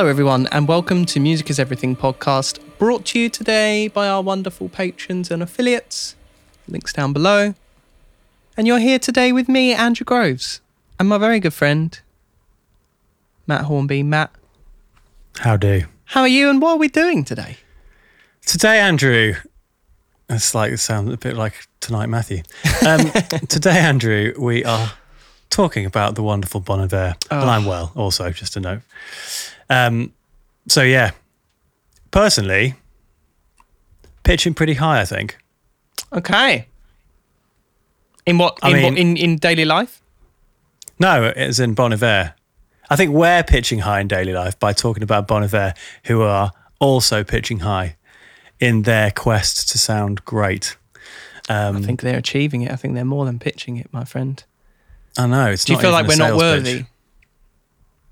[0.00, 4.22] Hello, everyone, and welcome to Music is Everything podcast, brought to you today by our
[4.22, 6.16] wonderful patrons and affiliates.
[6.66, 7.54] Links down below.
[8.56, 10.62] And you're here today with me, Andrew Groves,
[10.98, 12.00] and my very good friend,
[13.46, 14.02] Matt Hornby.
[14.02, 14.30] Matt,
[15.40, 15.82] How do?
[16.06, 17.58] how are you, and what are we doing today?
[18.46, 19.34] Today, Andrew.
[20.30, 22.40] It's like it sounds a bit like tonight, Matthew.
[22.88, 23.10] Um,
[23.50, 24.92] today, Andrew, we are
[25.50, 27.40] talking about the wonderful Bon Iver, Oh.
[27.40, 27.92] and I'm well.
[27.94, 28.80] Also, just to note.
[29.68, 30.12] Um,
[30.68, 31.10] so yeah,
[32.10, 32.74] personally,
[34.22, 35.00] pitching pretty high.
[35.00, 35.36] I think.
[36.12, 36.66] Okay.
[38.26, 38.58] In what?
[38.62, 40.00] I In, mean- what, in, in daily life?
[40.98, 42.34] No, it's in Bon Iver.
[42.90, 45.72] I think we're pitching high in daily life by talking about Bon Iver,
[46.04, 47.96] who are also pitching high
[48.58, 50.76] in their quest to sound great.
[51.48, 52.70] Um, I think they're achieving it.
[52.70, 54.42] I think they're more than pitching it, my friend.
[55.18, 55.46] I know.
[55.46, 56.78] It's Do you feel like we're not worthy?
[56.78, 56.86] pitch.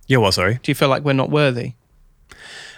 [0.06, 0.34] You're what?
[0.34, 0.58] Sorry.
[0.62, 1.74] Do you feel like we're not worthy?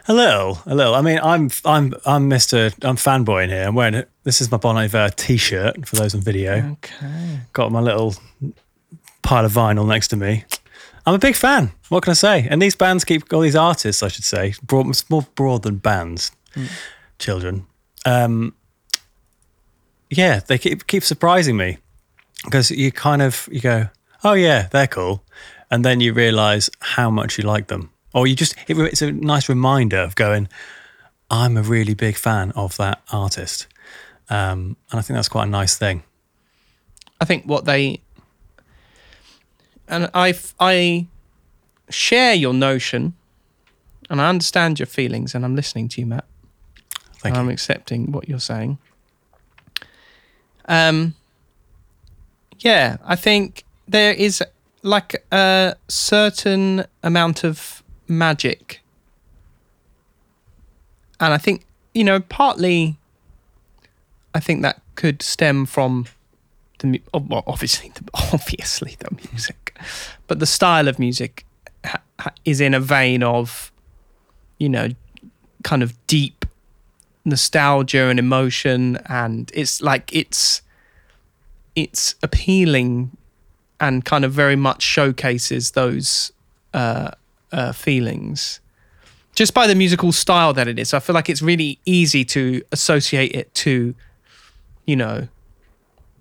[0.08, 0.94] A little, a little.
[0.94, 2.70] I mean, I'm, I'm, I'm Mister.
[2.82, 3.64] I'm fanboying here.
[3.68, 4.08] I'm wearing it.
[4.24, 6.76] This is my Bon Iver T-shirt for those on video.
[6.82, 7.40] Okay.
[7.52, 8.14] Got my little
[9.22, 10.44] pile of vinyl next to me.
[11.06, 11.72] I'm a big fan.
[11.88, 12.46] What can I say?
[12.50, 15.76] And these bands keep all these artists, I should say, broad, it's more broad than
[15.76, 16.32] bands.
[17.18, 17.66] Children.
[18.04, 18.54] Um,
[20.08, 21.78] yeah, they keep keep surprising me
[22.44, 23.88] because you kind of you go,
[24.24, 25.22] oh yeah, they're cool,
[25.70, 29.12] and then you realise how much you like them, or you just it, it's a
[29.12, 30.48] nice reminder of going,
[31.30, 33.66] I'm a really big fan of that artist,
[34.28, 36.02] um, and I think that's quite a nice thing.
[37.20, 38.00] I think what they
[39.88, 41.06] and I I
[41.90, 43.14] share your notion,
[44.08, 46.24] and I understand your feelings, and I'm listening to you, Matt.
[47.18, 48.78] Thank and I'm accepting what you're saying.
[50.66, 51.14] Um,
[52.60, 54.42] yeah, I think there is
[54.82, 58.80] like a certain amount of magic,
[61.18, 61.64] and I think
[61.94, 62.96] you know partly.
[64.32, 66.06] I think that could stem from
[66.78, 69.76] the oh, well, obviously the, obviously the music,
[70.28, 71.44] but the style of music
[71.84, 73.72] ha- ha- is in a vein of,
[74.58, 74.88] you know,
[75.64, 76.44] kind of deep
[77.24, 80.62] nostalgia and emotion, and it's like it's
[81.74, 83.16] it's appealing
[83.80, 86.32] and kind of very much showcases those
[86.74, 87.10] uh,
[87.52, 88.60] uh, feelings
[89.34, 90.92] just by the musical style that it is.
[90.92, 93.94] I feel like it's really easy to associate it to,
[94.86, 95.28] you know,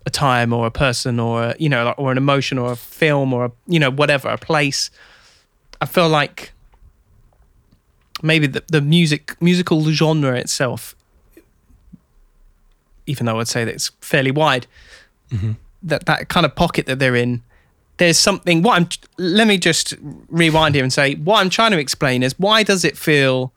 [0.05, 3.33] a time or a person or a, you know or an emotion or a film
[3.33, 4.89] or a you know whatever a place
[5.81, 6.51] i feel like
[8.23, 10.95] maybe the, the music musical genre itself
[13.05, 14.65] even though i'd say that it's fairly wide
[15.83, 17.43] that that kind of pocket that they're in
[17.99, 19.93] there's something what i'm let me just
[20.29, 23.53] rewind here and say what i'm trying to explain is why does it feel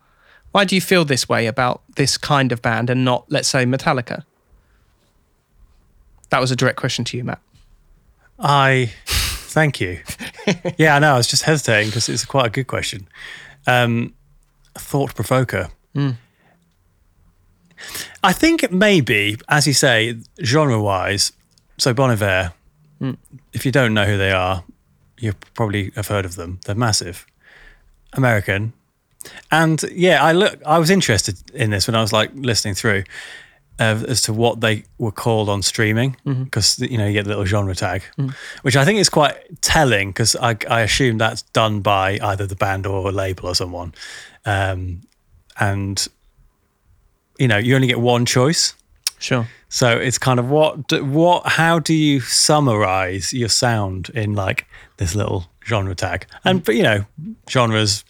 [0.53, 3.65] why do you feel this way about this kind of band and not let's say
[3.65, 4.25] metallica
[6.33, 7.41] that was a direct question to you, Matt.
[8.39, 10.01] I thank you.
[10.79, 11.13] yeah, I know.
[11.13, 13.07] I was just hesitating because it's quite a good question.
[13.67, 14.15] Um,
[14.75, 15.69] thought provoker.
[18.25, 21.33] I think maybe, as you say, genre wise.
[21.77, 22.55] So Bon Iver.
[23.53, 24.65] If you don't know who they are,
[25.19, 26.61] you probably have heard of them.
[26.65, 27.27] They're massive,
[28.13, 28.73] American,
[29.51, 30.61] and yeah, I look.
[30.65, 33.05] I was interested in this when I was like listening through
[33.79, 37.31] uh, as to what they were called on streaming because you know you get the
[37.31, 38.03] little genre tag,
[38.63, 42.57] which I think is quite telling because I, I assume that's done by either the
[42.57, 43.95] band or a label or someone,
[44.45, 45.01] um,
[45.59, 46.07] and
[47.39, 48.75] you know you only get one choice.
[49.19, 49.47] Sure.
[49.75, 54.67] So it's kind of what what how do you summarize your sound in like
[54.99, 56.27] this little genre tag?
[56.45, 57.07] And but you know,
[57.49, 58.05] genres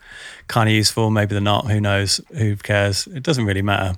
[0.49, 3.07] kind of useful, maybe they're not, who knows, who cares?
[3.07, 3.97] It doesn't really matter.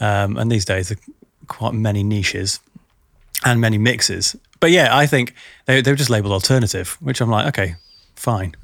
[0.00, 2.58] Um, and these days there are quite many niches
[3.44, 4.34] and many mixes.
[4.58, 5.32] But yeah, I think
[5.66, 7.76] they they're just labeled alternative, which I'm like, okay,
[8.16, 8.56] fine.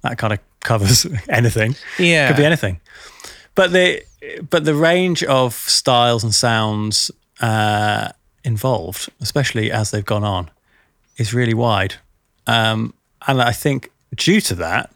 [0.00, 2.28] That kind of covers anything Yeah.
[2.28, 2.80] could be anything.
[3.54, 4.02] But the
[4.48, 7.10] but the range of styles and sounds
[7.40, 8.10] uh,
[8.44, 10.50] involved, especially as they've gone on,
[11.16, 11.94] is really wide.
[12.46, 12.94] Um,
[13.26, 14.92] and I think due to that,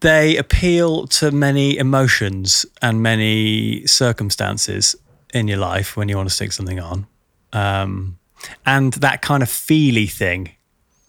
[0.00, 4.96] they appeal to many emotions and many circumstances
[5.32, 7.06] in your life when you want to stick something on.
[7.52, 8.18] Um,
[8.66, 10.50] and that kind of feely thing,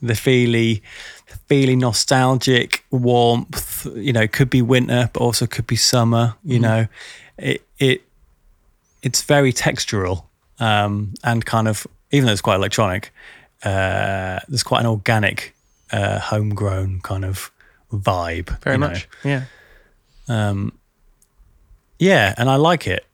[0.01, 0.81] the feely,
[1.47, 6.87] feely nostalgic warmth, you know, could be winter, but also could be summer, you know,
[7.37, 8.01] it, it,
[9.01, 10.25] it's very textural
[10.59, 13.13] um, and kind of, even though it's quite electronic,
[13.63, 15.55] uh, there's quite an organic,
[15.91, 17.51] uh, homegrown kind of
[17.91, 18.61] vibe.
[18.63, 18.87] Very you know.
[18.87, 19.07] much.
[19.23, 19.43] Yeah.
[20.27, 20.73] Um,
[21.97, 23.05] yeah, and I like it,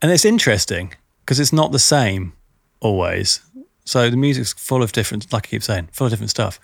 [0.00, 2.32] and it's interesting because it's not the same
[2.80, 3.40] always.
[3.84, 6.58] So the music's full of different, like I keep saying, full of different stuff.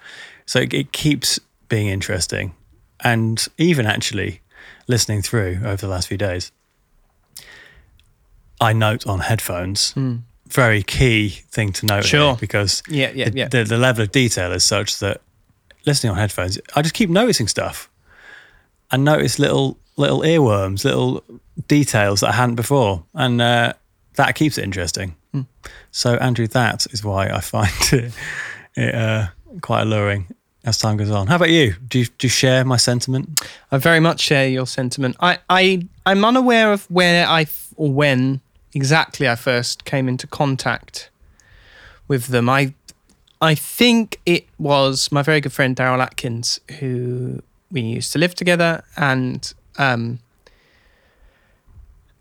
[0.46, 1.38] So it, it keeps
[1.69, 2.54] being interesting,
[3.00, 4.40] and even actually
[4.88, 6.50] listening through over the last few days,
[8.60, 9.94] I note on headphones.
[10.49, 12.05] Very key thing to note.
[12.05, 12.37] Sure.
[12.37, 13.49] because Yeah, yeah, the, yeah.
[13.49, 15.20] The, the level of detail is such that
[15.84, 17.90] listening on headphones, I just keep noticing stuff
[18.90, 21.22] and notice little little earworms, little
[21.66, 23.72] details that I hadn't before, and uh,
[24.14, 25.16] that keeps it interesting.
[25.32, 25.43] Hmm.
[25.90, 28.12] So, Andrew, that is why I find it,
[28.75, 29.28] it uh,
[29.61, 30.26] quite alluring
[30.64, 31.26] as time goes on.
[31.26, 31.75] How about you?
[31.88, 33.40] Do you do you share my sentiment?
[33.70, 35.16] I very much share your sentiment.
[35.20, 38.40] I, I, I'm unaware of where I f- or when
[38.78, 41.10] exactly I first came into contact
[42.06, 42.48] with them.
[42.48, 42.75] I,
[43.40, 47.42] I think it was my very good friend Daryl Atkins who
[47.72, 50.20] we used to live together, and um,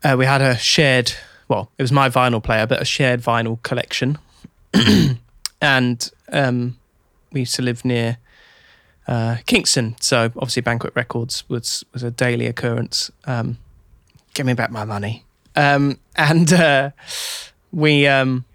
[0.04, 1.13] uh, we had a shared.
[1.48, 4.18] Well, it was my vinyl player, but a shared vinyl collection,
[5.62, 6.80] and um,
[7.31, 8.18] we used to live near
[9.07, 9.95] uh, Kingston.
[10.01, 13.12] So obviously, Banquet Records was was a daily occurrence.
[13.25, 13.59] Um,
[14.33, 15.24] give me back my money.
[15.57, 16.92] Um, and uh,
[17.71, 18.45] we, um,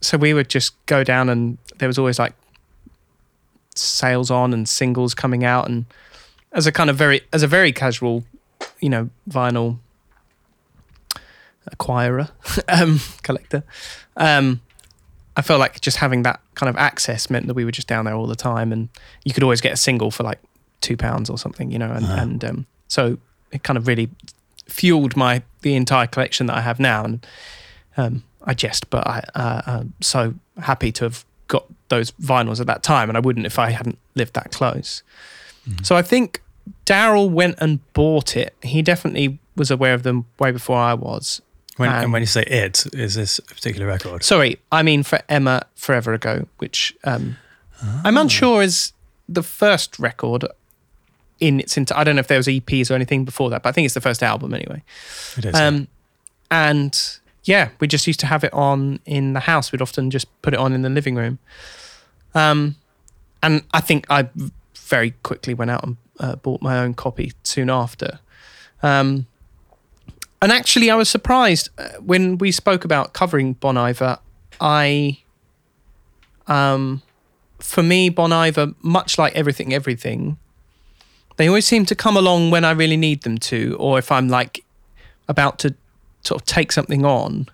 [0.00, 2.32] so we would just go down, and there was always like
[3.74, 5.84] sales on and singles coming out, and
[6.52, 8.24] as a kind of very as a very casual,
[8.80, 9.78] you know, vinyl
[11.76, 12.30] acquirer,
[12.68, 13.62] um, collector.
[14.16, 14.60] Um,
[15.36, 18.04] I felt like just having that kind of access meant that we were just down
[18.04, 18.88] there all the time, and
[19.24, 20.40] you could always get a single for like
[20.80, 21.92] two pounds or something, you know.
[21.92, 22.22] And, Uh-huh.
[22.22, 23.18] and um, so
[23.52, 24.10] it kind of really
[24.68, 27.04] fueled my the entire collection that I have now.
[27.04, 27.26] And
[27.96, 32.66] um, I jest, but I uh, I'm so happy to have got those vinyls at
[32.66, 35.02] that time, and I wouldn't if I hadn't lived that close.
[35.82, 36.42] So I think
[36.86, 38.54] Daryl went and bought it.
[38.62, 41.42] He definitely was aware of them way before I was.
[41.76, 44.24] When, Um, and when you say it, is this a particular record?
[44.24, 47.36] Sorry, I mean for Emma Forever Ago, which um,
[48.04, 48.92] I'm unsure is
[49.28, 50.44] the first record
[51.40, 51.98] in its entire.
[51.98, 53.94] I don't know if there was EPs or anything before that, but I think it's
[53.94, 54.82] the first album anyway.
[55.36, 55.54] It is.
[55.54, 55.66] yeah.
[55.66, 55.88] Um,
[56.50, 59.72] and yeah, we just used to have it on in the house.
[59.72, 61.38] We'd often just put it on in the living room.
[62.34, 62.76] Um,
[63.42, 64.28] and I think I
[64.76, 68.20] very quickly went out and uh, bought my own copy soon after.
[68.82, 69.26] Um,
[70.42, 74.18] and actually, I was surprised uh, when we spoke about covering Bon Iver.
[74.60, 75.18] I,
[76.46, 77.02] um,
[77.58, 80.38] for me, Bon Iver, much like everything, everything,
[81.40, 84.28] they always seem to come along when I really need them to, or if I'm
[84.28, 84.62] like
[85.26, 85.74] about to
[86.20, 87.48] sort of take something on.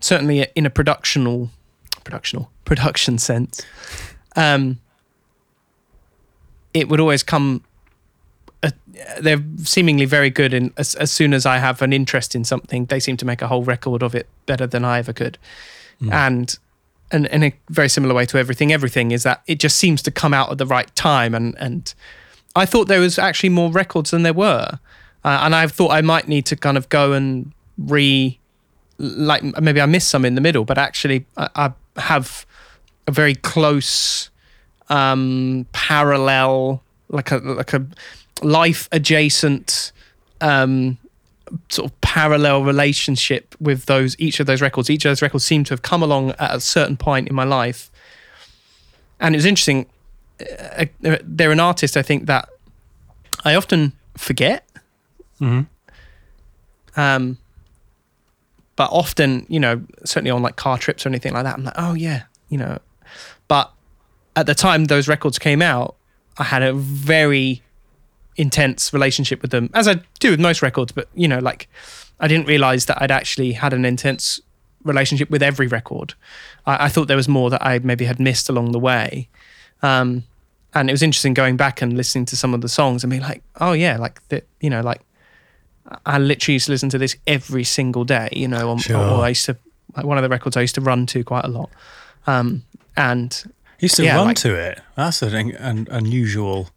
[0.00, 1.48] Certainly in a productional,
[2.04, 3.62] productional production sense,
[4.36, 4.78] um,
[6.74, 7.64] it would always come.
[8.62, 8.72] Uh,
[9.22, 12.84] they're seemingly very good, and as, as soon as I have an interest in something,
[12.84, 15.38] they seem to make a whole record of it better than I ever could.
[16.12, 16.58] And
[17.10, 20.10] and in a very similar way to everything, everything is that it just seems to
[20.10, 21.94] come out at the right time, and and
[22.54, 24.78] I thought there was actually more records than there were,
[25.24, 28.38] uh, and I thought I might need to kind of go and re,
[28.98, 32.46] like maybe I missed some in the middle, but actually I, I have
[33.06, 34.30] a very close
[34.88, 37.86] um, parallel, like a like a
[38.42, 39.92] life adjacent
[40.40, 40.98] um,
[41.68, 44.90] sort of parallel relationship with those each of those records.
[44.90, 47.44] Each of those records seem to have come along at a certain point in my
[47.44, 47.90] life,
[49.20, 49.86] and it was interesting.
[50.40, 52.48] Uh, uh, they're an artist I think that
[53.44, 54.66] I often forget.
[55.40, 55.66] Mhm.
[56.96, 57.38] Um,
[58.76, 61.74] but often, you know, certainly on like car trips or anything like that, I'm like,
[61.76, 62.78] oh yeah, you know.
[63.48, 63.72] But
[64.36, 65.96] at the time those records came out,
[66.38, 67.62] I had a very
[68.36, 70.92] intense relationship with them, as I do with most records.
[70.92, 71.68] But you know, like
[72.20, 74.40] I didn't realize that I'd actually had an intense
[74.84, 76.14] relationship with every record.
[76.66, 79.28] I, I thought there was more that I maybe had missed along the way.
[79.82, 80.24] Um,
[80.74, 83.22] and it was interesting going back and listening to some of the songs and being
[83.22, 85.00] like, oh yeah, like the, you know, like
[86.06, 88.96] I literally used to listen to this every single day, you know, on, Sure.
[88.98, 89.56] or I used to
[89.96, 91.70] like one of the records I used to run to quite a lot.
[92.26, 92.62] Um,
[92.96, 94.80] and You used to Yeah, run like- to it.
[94.94, 96.68] That's an, an unusual,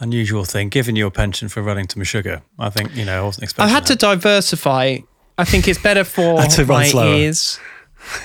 [0.00, 0.68] unusual thing.
[0.68, 3.64] Given your penchant for running to Meshuggah, I think you know I wasn't expecting.
[3.68, 4.98] I've had to diversify.
[5.36, 7.14] I think it's better for my slower.
[7.14, 7.58] ears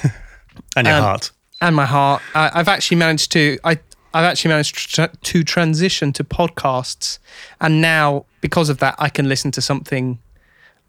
[0.76, 1.32] and your um, heart.
[1.62, 2.22] and my heart.
[2.36, 3.58] I, I've actually managed to.
[3.64, 3.80] I
[4.14, 7.20] I've actually managed to, to transition to podcasts,
[7.60, 10.20] and now because of that, I can listen to something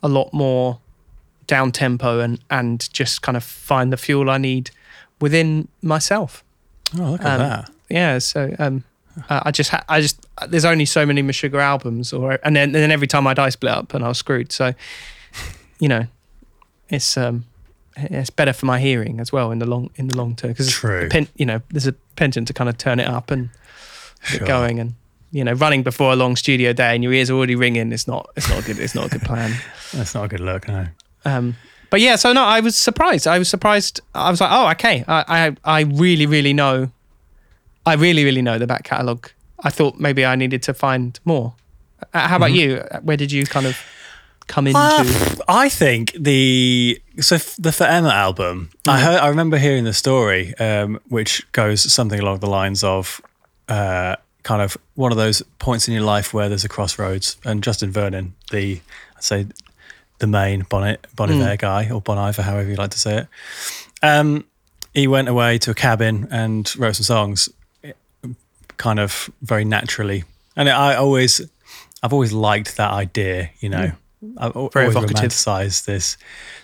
[0.02, 0.78] a lot more
[1.46, 4.70] down tempo and and just kind of find the fuel I need
[5.20, 6.44] within myself.
[6.98, 7.70] Oh, look at um, that.
[7.88, 8.18] Yeah.
[8.18, 8.84] So um,
[9.30, 12.64] Uh, I just, ha- I just, there's only so many Meshuggah albums, or and then
[12.64, 14.50] and then Every Time I Die split up and I was screwed.
[14.50, 14.74] So,
[15.78, 16.06] you know,
[16.88, 17.44] it's um,
[17.96, 20.82] it's better for my hearing as well in the long in the long term because
[21.36, 23.50] you know, there's a penchant to kind of turn it up and
[24.30, 24.94] get going and.
[25.30, 27.90] You know, running before a long studio day and your ears are already ringing.
[27.90, 28.30] It's not.
[28.36, 28.78] It's not a good.
[28.78, 29.52] It's not a good plan.
[29.92, 30.68] That's not a good look.
[30.68, 30.86] No.
[31.24, 31.56] Um,
[31.90, 33.26] but yeah, so no, I was surprised.
[33.26, 34.00] I was surprised.
[34.14, 35.04] I was like, oh, okay.
[35.06, 35.24] I,
[35.64, 36.90] I, I really, really know.
[37.86, 39.30] I really, really know the back catalogue.
[39.60, 41.54] I thought maybe I needed to find more.
[42.12, 42.78] Uh, how about you?
[42.90, 43.78] Uh, Where did you kind of
[44.46, 44.78] come into?
[44.78, 48.70] Uh, I think the so f- the For Emma album.
[48.86, 49.20] I heard.
[49.20, 53.20] I remember hearing the story, um, which goes something along the lines of,
[53.68, 57.36] uh, kind of one of those points in your life where there's a crossroads.
[57.44, 58.80] And Justin Vernon, the
[59.16, 59.46] I'd say
[60.18, 63.28] the main Bonnet Bon Iver guy or Bon Iver, however you like to say it.
[64.02, 64.44] Um,
[64.92, 67.48] he went away to a cabin and wrote some songs,
[68.76, 70.24] kind of very naturally.
[70.56, 71.40] And I always,
[72.02, 73.50] I've always liked that idea.
[73.60, 73.92] You know, I've
[74.40, 75.30] al- Very always evocative.
[75.30, 76.16] romanticized this.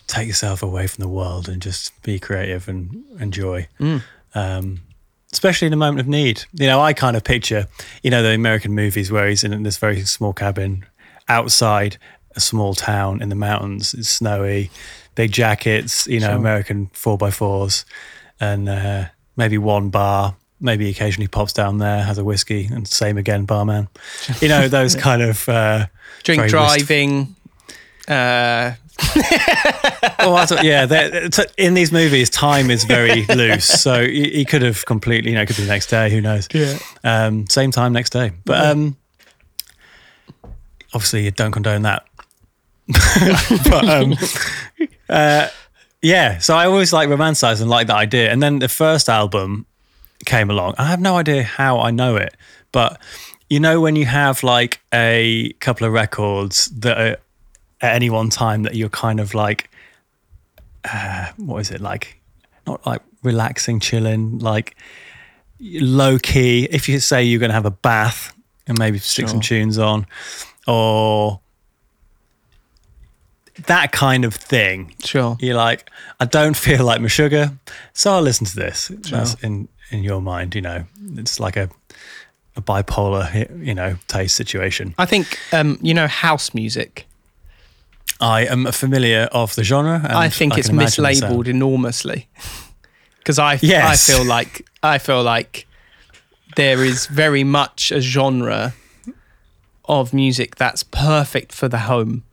[0.07, 3.69] Take yourself away from the world and just be creative and enjoy.
[3.79, 4.03] Mm.
[4.35, 4.81] Um,
[5.33, 6.45] especially in a moment of need.
[6.53, 7.67] You know, I kind of picture,
[8.03, 10.85] you know, the American movies where he's in this very small cabin
[11.29, 11.97] outside
[12.37, 13.95] a small town in the mountains.
[13.95, 14.71] It's snowy,
[15.15, 16.37] big jackets, you know, Sure.
[16.37, 17.85] American four by fours,
[18.41, 19.05] and uh,
[19.37, 20.37] maybe one bar.
[20.63, 23.89] Maybe occasionally pops down there, has a whiskey, and same again, barman.
[24.43, 25.49] You know, those kind of.
[25.49, 25.87] Uh,
[26.23, 27.35] Drink driving.
[28.09, 28.75] Uh,
[30.21, 30.85] oh, I thought, yeah.
[31.57, 35.43] In these movies, time is very loose, so he, he could have completely, you know,
[35.43, 36.11] it could be the next day.
[36.11, 36.49] Who knows?
[36.53, 36.79] yeah.
[37.05, 38.33] Um, same time next day.
[38.45, 38.97] But um,
[40.93, 42.07] obviously, you don't condone that.
[43.69, 44.15] but um,
[45.09, 45.49] uh,
[46.03, 48.31] yeah, so I always like romanticize and like that idea.
[48.31, 49.67] And then the first album
[50.25, 50.75] came along.
[50.79, 52.37] I have no idea how I know it,
[52.73, 53.01] but
[53.49, 57.17] you know when you have like a couple of records that are
[57.81, 59.71] at any one time that you're kind of like,
[60.85, 62.21] uh, what is it like?
[62.67, 64.77] Not like relaxing, chilling, like
[65.61, 66.69] low key.
[66.71, 68.35] If you say you're going to have a bath
[68.67, 70.07] and maybe stick some tunes on,
[70.67, 71.41] or
[73.67, 74.95] that kind of thing.
[75.05, 75.37] Sure.
[75.41, 77.59] You're like, I don't feel like Meshuggah,
[77.93, 78.89] so I'll listen to this.
[78.89, 80.85] That's in in your mind, you know,
[81.17, 81.69] it's like a
[82.57, 84.95] a bipolar, you know, taste situation.
[84.99, 87.07] I think um, you know house music.
[88.21, 90.01] I am familiar of the genre.
[90.05, 91.17] And I think it's the sound.
[91.17, 92.29] mislabeled enormously
[93.19, 94.09] because I Yes.
[94.09, 95.67] I feel like I feel like
[96.57, 98.75] there is very much a genre
[99.85, 102.25] of music that's perfect for the home.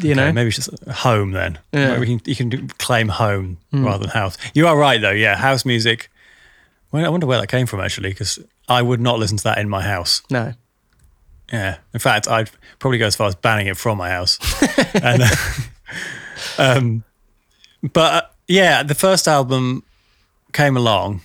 [0.00, 1.58] You Okay, know, maybe it's just home then.
[1.72, 1.98] Yeah.
[2.00, 3.84] We can, you can claim home hmm.
[3.84, 4.36] rather than house.
[4.52, 5.10] You are right though.
[5.10, 6.10] Yeah, house music.
[6.90, 9.58] Well, I wonder where that came from actually, because I would not listen to that
[9.58, 10.22] in my house.
[10.30, 10.54] no,
[11.54, 11.76] Yeah.
[11.92, 14.38] In fact, I'd probably go as far as banning it from my house.
[14.94, 15.36] and, uh,
[16.58, 17.04] um,
[17.92, 19.84] but uh, yeah, the first album
[20.52, 21.20] came along,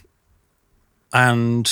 [1.13, 1.69] and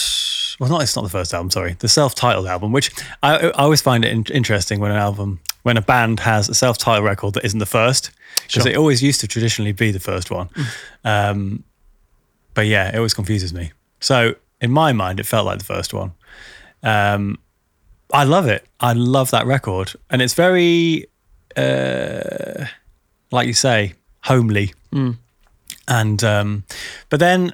[0.60, 1.52] well, not it's not the first album.
[1.52, 5.40] Sorry, the self-titled album, which I, I always find it in, interesting when an album,
[5.64, 8.10] when a band has a self-titled record that isn't the first,
[8.48, 8.72] because Sure.
[8.72, 10.50] it always used to traditionally be the first one.
[11.04, 11.64] Um,
[12.56, 13.72] but yeah, it always confuses me.
[14.00, 16.14] So in my mind, it felt like the first one.
[16.82, 17.38] Um,
[18.14, 18.66] I love it.
[18.80, 21.08] I love that record, and it's very,
[21.56, 22.66] uh,
[23.32, 24.74] like you say, homely.
[25.90, 26.64] And um,
[27.10, 27.54] but then,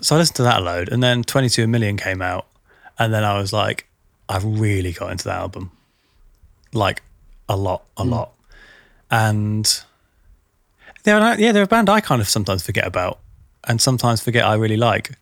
[0.00, 2.46] so I listened to that a load, and then Twenty Two Million came out,
[2.98, 3.86] and then I was like,
[4.28, 5.70] I really got into that album,
[6.72, 7.02] like
[7.48, 8.32] a lot, a lot,
[9.10, 9.84] and
[11.04, 13.18] they're an, yeah, they're a band I kind of sometimes forget about,
[13.68, 15.12] and sometimes forget I really like,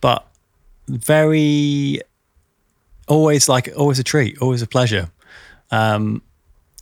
[0.00, 0.26] but
[0.88, 2.00] very
[3.06, 5.10] always like always a treat, always a pleasure.
[5.70, 6.22] Um,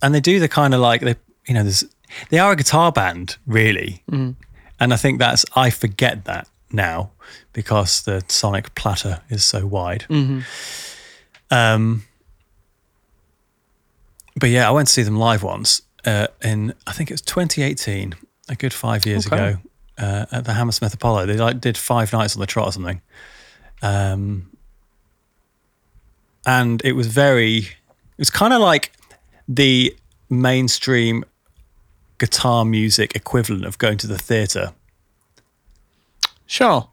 [0.02, 1.16] and they do the kind of like they,
[1.46, 1.84] you know, there's
[2.30, 7.10] they are a guitar band really, and I think that's I forget that now
[7.52, 10.06] because the sonic platter is so wide.
[11.50, 12.04] Um,
[14.40, 17.22] but yeah, I went to see them live once uh, in I think it was
[17.22, 18.14] 2018,
[18.48, 19.36] a good five years Okay.
[19.36, 19.58] ago,
[19.98, 21.26] uh, at the Hammersmith Apollo.
[21.26, 23.00] They like did five nights on the trot or something.
[23.82, 24.50] Um,
[26.46, 28.92] and it was very it was kind of like
[29.48, 29.94] the
[30.30, 31.24] mainstream
[32.18, 34.72] guitar music equivalent of going to the theater.
[36.46, 36.88] Sure,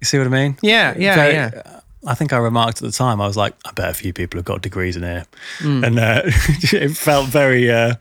[0.00, 0.56] you see what i mean?
[0.62, 1.80] Yeah, yeah, Very- yeah.
[2.06, 4.38] i think i remarked at the time i was like i bet a few people
[4.38, 5.26] have got degrees in here.
[5.62, 7.94] And uh, it felt very uh,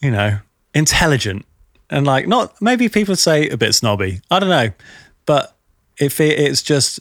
[0.00, 0.38] you know
[0.74, 1.44] intelligent.
[1.90, 4.70] And like not maybe people say a bit snobby i don't know
[5.26, 5.56] but
[5.98, 7.00] if it, it's just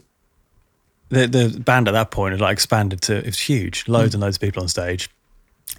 [1.10, 4.22] the the band at that point had like expanded to it was huge, loads and
[4.22, 5.10] loads of people on stage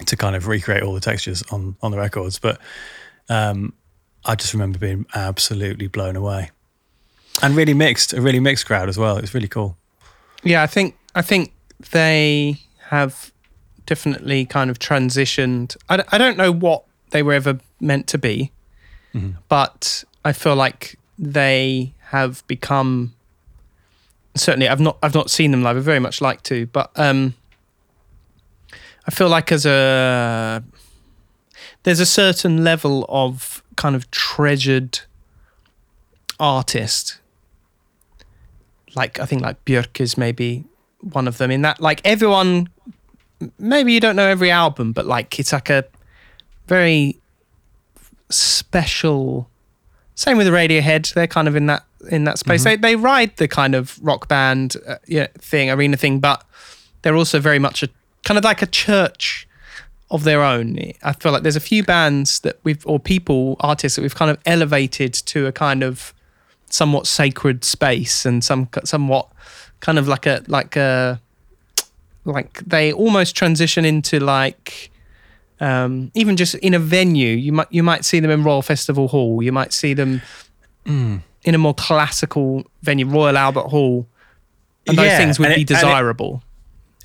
[0.05, 2.39] to kind of recreate all the textures on on the records.
[2.39, 2.59] But
[3.29, 3.73] um,
[4.25, 6.51] I just remember being absolutely blown away,
[7.41, 9.17] and really mixed, a really mixed crowd as well.
[9.17, 9.77] It was really cool.
[10.43, 11.51] Yeah, I think I think
[11.91, 12.57] they
[12.89, 13.31] have
[13.85, 15.75] definitely kind of transitioned.
[15.89, 18.51] I, d- I don't know what they were ever meant to be,
[19.47, 23.13] but I feel like they have become.
[24.39, 25.77] Certainly, I've not I've not seen them live.
[25.77, 27.35] I very much like to, but um,
[29.05, 30.63] I feel like as a
[31.83, 34.99] there's a certain level of kind of treasured
[36.39, 37.19] artist
[38.95, 40.63] like I think like Björk is maybe
[41.01, 42.69] one of them in that like everyone
[43.57, 45.85] maybe you don't know every album but like it's like a
[46.67, 47.19] very
[48.29, 49.49] special
[50.19, 51.13] same with Radiohead.
[51.13, 52.65] They're kind of in that in that space.
[52.65, 56.43] They they ride the kind of rock band uh, yeah thing arena thing but
[57.01, 57.89] they're also very much a
[58.25, 59.47] kind of like a church
[60.11, 60.77] of their own.
[61.03, 64.29] I feel like there's a few bands that we've or people artists that we've kind
[64.29, 66.13] of elevated to a kind of
[66.69, 69.29] somewhat sacred space and some somewhat
[69.79, 71.21] kind of like a like a
[72.25, 74.91] like they almost transition into like
[75.61, 79.07] um, even just in a venue you might you might see them in Royal Festival
[79.09, 80.21] Hall you might see them
[80.85, 84.07] in a more classical venue Royal Albert Hall
[84.87, 86.43] and those things would be it- and it- desirable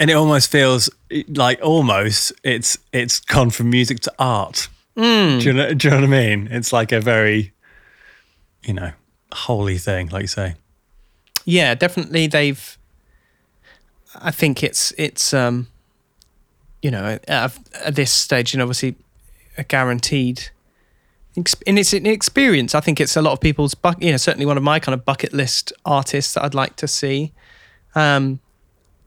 [0.00, 0.90] and it almost feels
[1.28, 4.68] like almost it's it's gone from music to art.
[4.96, 5.38] Hmm.
[5.38, 6.48] Do, you know, do you know what I mean?
[6.50, 7.52] It's like a very,
[8.64, 8.90] you know,
[9.32, 10.54] holy thing, like you say.
[11.44, 12.78] yeah definitely they've
[14.16, 15.66] i think it's it's um
[16.84, 18.94] you know at, at this stage you know obviously
[19.56, 20.50] a guaranteed
[21.66, 24.56] and it's an experience i think it's a lot of people's you know certainly one
[24.56, 27.32] of my kind of bucket list artists that i'd like to see
[27.94, 28.38] um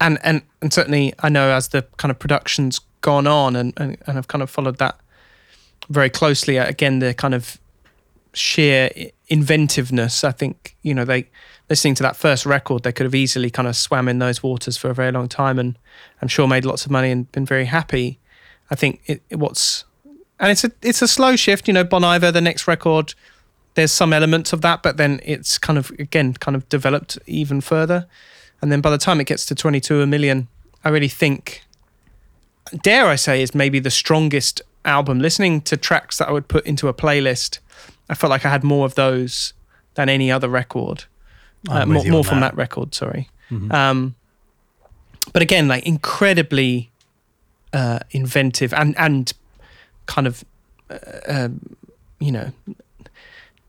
[0.02, 3.98] and and and certainly i know as the kind of production's gone on and and,
[4.08, 5.00] and i've kind of followed that
[5.90, 7.60] very closely again the kind of
[8.38, 8.90] sheer
[9.30, 10.24] inventiveness.
[10.24, 11.30] I think you know they
[11.70, 14.78] listening to that first record, they could have easily kind of swam in those waters
[14.78, 15.78] for a very long time, and
[16.22, 18.20] I'm sure made lots of money and been very happy.
[18.72, 19.84] I think it, it- what's
[20.40, 21.68] and it's a it's a slow shift.
[21.68, 23.14] You know, Bon Iver, the next record,
[23.74, 27.60] there's some elements of that, but then it's kind of again kind of developed even
[27.62, 28.08] further,
[28.62, 30.48] and then by the time it gets to 22 a million,
[30.84, 31.64] I really think,
[32.84, 35.20] dare I say, is maybe the strongest album.
[35.20, 37.60] Listening to tracks that I would put into a playlist,
[38.10, 39.54] I felt like I had more of those
[39.96, 41.06] than any other record.
[41.70, 42.52] Uh, more more from that.
[42.52, 43.30] that record, sorry.
[43.72, 44.16] Um,
[45.34, 46.90] but again, like incredibly
[47.74, 49.32] uh, inventive and and
[50.06, 50.44] kind of,
[50.90, 51.76] uh, um,
[52.20, 52.52] you know,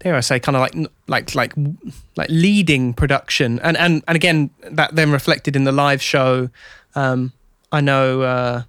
[0.01, 0.75] dare I say, kind of like
[1.07, 1.53] like like
[2.17, 6.51] like leading production, and and and again that then reflected in the live show.
[6.95, 7.33] Um,
[7.71, 8.63] I know uh,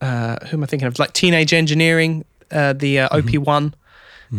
[0.00, 0.98] uh, who am I thinking of?
[0.98, 3.74] Like Teenage Engineering, uh, the uh, OP one.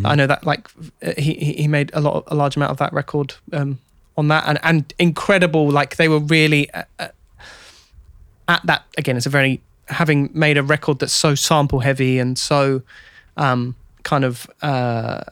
[0.04, 0.68] I know that like
[1.02, 3.78] uh, he he made a lot a large amount of that record um,
[4.16, 5.70] on that, and and incredible.
[5.70, 7.08] Like they were really uh, uh,
[8.48, 9.16] at that again.
[9.16, 12.82] It's a very having made a record that's so sample heavy and so
[13.36, 15.22] um, kind of uh,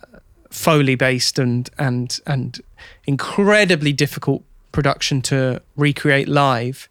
[0.50, 2.60] foley based and and and
[3.06, 6.88] incredibly difficult production to recreate live.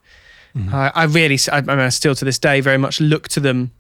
[0.71, 3.71] I I really, I mean, I still to this day very much look to them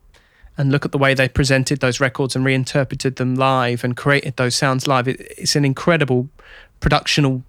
[0.57, 4.35] and look at the way they presented those records and reinterpreted them live and created
[4.37, 5.07] those sounds live.
[5.07, 6.29] It, it's an incredible
[6.79, 7.43] productional,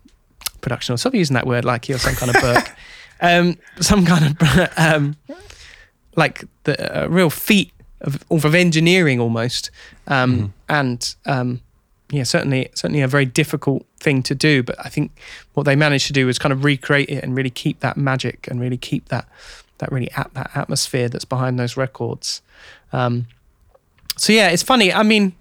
[0.61, 0.99] productional.
[0.99, 2.77] Stop using that word like you're some kind of berk.
[3.21, 5.17] um, some kind of um,
[6.17, 9.71] like the a real feat of, of engineering almost,
[10.07, 11.61] um, and um,
[12.11, 14.63] yeah, certainly certainly a very difficult thing to do.
[14.63, 15.11] But I think
[15.55, 18.47] what they managed to do was kind of recreate it and really keep that magic
[18.49, 19.27] and really keep that
[19.79, 22.43] that really at that atmosphere that's behind those records.
[22.95, 23.27] Um,
[24.17, 24.93] so yeah, it's funny.
[24.93, 25.33] I mean,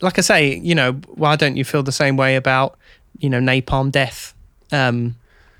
[0.00, 2.78] like I say, you know, why don't you feel the same way about
[3.18, 4.34] you know Napalm Death
[4.72, 5.16] um,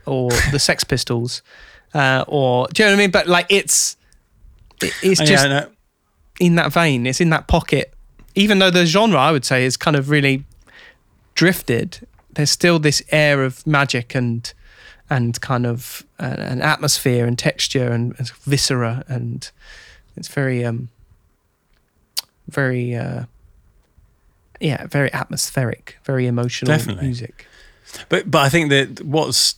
[0.07, 1.42] or the Sex Pistols,
[1.94, 3.11] uh, or do you know what I mean?
[3.11, 3.96] But like, it's
[4.83, 5.66] it- it's just yeah,
[6.40, 7.07] in that vein.
[7.07, 7.92] It's in that pocket.
[8.35, 10.44] Even though the genre, I would say, is kind of really
[11.35, 14.53] drifted, there's still this air of magic and
[15.09, 19.51] and kind of uh, an atmosphere and texture and, and viscera, and
[20.16, 20.88] it's very um
[22.49, 23.25] very uh
[24.61, 27.05] yeah very atmospheric, very emotional Definitely.
[27.07, 27.47] music.
[28.09, 29.57] But but I think that what's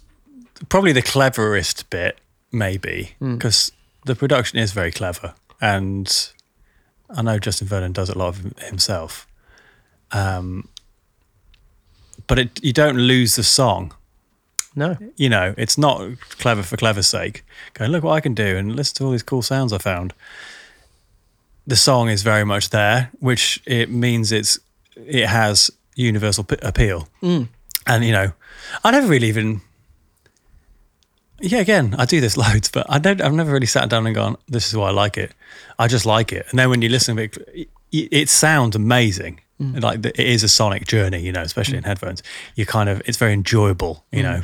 [0.69, 2.19] probably the cleverest bit,
[2.53, 3.35] maybe, Hmm.
[3.35, 3.73] because
[4.05, 6.09] the production is very clever, and
[7.11, 9.27] I know Justin Vernon does a lot of himself.
[10.13, 10.69] Um,
[12.27, 13.95] but it, you don't lose the song.
[14.75, 14.97] No.
[15.17, 16.03] You know, it's not
[16.39, 17.45] clever for clever's sake.
[17.75, 20.13] Going, look what I can do and listen to all these cool sounds I found.
[21.69, 24.59] The song is very much there, which it means it's
[24.97, 27.07] it has universal p- appeal.
[27.87, 28.33] And you know,
[28.85, 29.61] I never really even.
[31.41, 33.21] Yeah, again, I do this loads, but I don't.
[33.21, 35.33] I've never really sat down and gone, "This is why I like it."
[35.79, 39.41] I just like it, and then when you listen to it, it, it sounds amazing.
[39.61, 42.23] Like it is a sonic journey, you know, especially in headphones.
[42.55, 44.43] You kind of, it's very enjoyable, you know,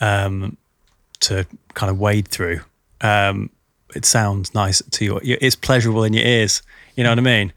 [0.00, 0.56] um,
[1.20, 2.60] to kind of wade through.
[3.00, 3.50] Um,
[3.94, 5.20] it sounds nice to your.
[5.22, 6.62] It's pleasurable in your ears.
[6.96, 7.52] You know what I mean?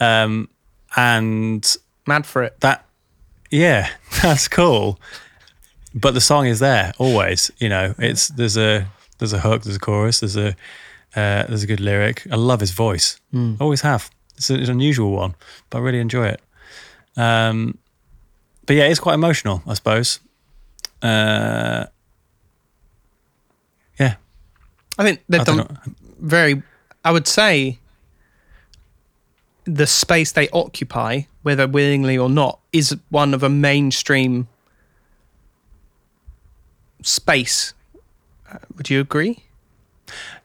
[0.00, 0.48] Um,
[0.96, 2.60] and Mad for it.
[2.60, 2.86] that
[3.50, 3.88] yeah
[4.22, 4.98] that's cool
[5.94, 8.86] but the song is there always you know it's there's a
[9.18, 10.48] there's a hook there's a chorus there's a
[11.14, 13.20] uh, there's a good lyric i love his voice
[13.60, 15.34] always have it's, a, it's an unusual one
[15.70, 16.40] but i really enjoy it
[17.16, 17.76] um
[18.66, 20.20] but yeah it's quite emotional i suppose
[21.02, 21.84] uh
[24.00, 24.14] yeah
[24.98, 25.66] I think they've I
[26.18, 26.62] very.
[27.04, 27.78] I would say
[29.64, 34.48] the space they occupy, whether willingly or not, is one of a mainstream
[37.02, 37.74] space.
[38.50, 39.44] Uh, would you agree?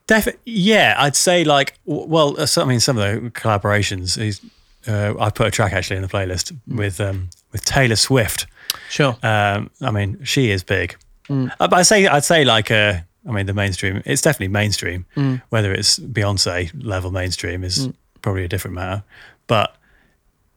[0.08, 4.18] Defi- yeah, I'd say like well, uh, I mean, some of the collaborations.
[4.18, 4.42] Is,
[4.88, 8.48] uh, I put a track actually in the playlist with um, with Taylor Swift.
[8.90, 9.16] Sure.
[9.22, 10.98] Um, I mean, she is big,
[11.30, 14.02] uh, but I say I'd say like uh, I mean, the mainstream.
[14.06, 15.06] It's definitely mainstream.
[15.50, 17.90] Whether it's Beyonce level mainstream is
[18.22, 19.04] probably a different matter,
[19.48, 19.76] but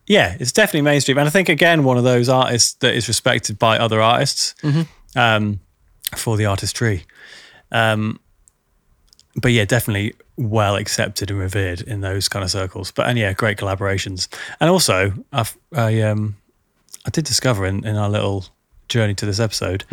[0.07, 1.19] yeah, it's definitely mainstream.
[1.19, 4.55] And I think again, one of those artists that is respected by other artists
[5.17, 5.61] um,
[6.15, 7.05] for the artistry.
[7.73, 8.21] Um,
[9.37, 12.91] but yeah, definitely well accepted and revered in those kind of circles.
[12.91, 14.29] But and yeah, great collaborations.
[14.61, 16.37] And also, I've, I um,
[17.07, 18.47] I did discover in, in our little
[18.89, 19.85] journey to this episode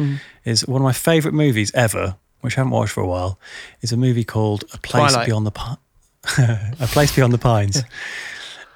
[0.43, 3.39] is one of my favourite movies ever, which I haven't watched for a while,
[3.81, 5.27] is a movie called A Place Twilight.
[5.27, 5.77] Beyond the
[6.79, 7.83] A Place Beyond the Pines.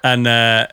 [0.02, 0.66] and uh,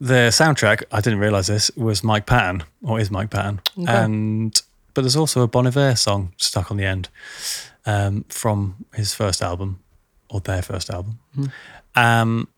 [0.00, 3.60] the soundtrack, I didn't realise this, was Mike Patton, or is Mike Patton.
[3.86, 4.60] And
[4.94, 7.08] but there's also a Bon Iver song stuck on the end
[7.84, 9.80] um, from his first album,
[10.30, 11.18] or their first album.
[11.94, 12.48] Um,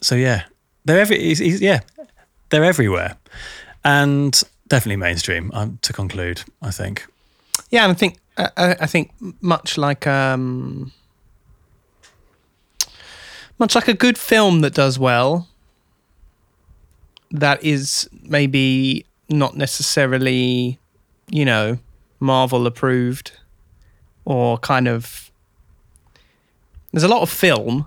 [0.00, 0.44] so yeah,
[0.84, 1.80] they're every he's, he's, yeah,
[2.50, 3.16] they're everywhere,
[3.84, 5.50] and definitely mainstream.
[5.54, 7.06] Um, to conclude, I think.
[7.70, 10.92] Yeah, and I think I, I think much like um,
[13.58, 15.48] much like a good film that does well,
[17.30, 20.78] that is maybe not necessarily,
[21.28, 21.78] you know,
[22.20, 23.32] Marvel approved,
[24.24, 25.30] or kind of.
[26.92, 27.86] There's a lot of film,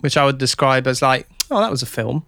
[0.00, 2.24] which I would describe as like, oh, that was a film,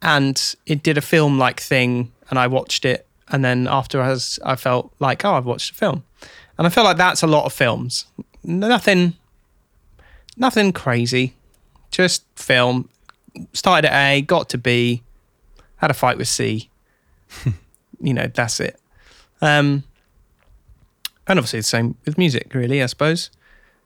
[0.00, 4.38] and it did a film like thing, and I watched it, and then after as
[4.44, 6.04] I felt like, oh, I've watched a film,
[6.58, 8.06] and I feel like that's a lot of films.
[8.42, 9.14] Nothing,
[10.36, 11.34] nothing crazy,
[11.90, 12.88] just film.
[13.52, 15.02] Started at A, got to B,
[15.76, 16.68] had a fight with C.
[18.00, 18.78] you know, that's it.
[19.40, 19.84] Um,
[21.26, 23.30] and obviously the same with music, really, I suppose.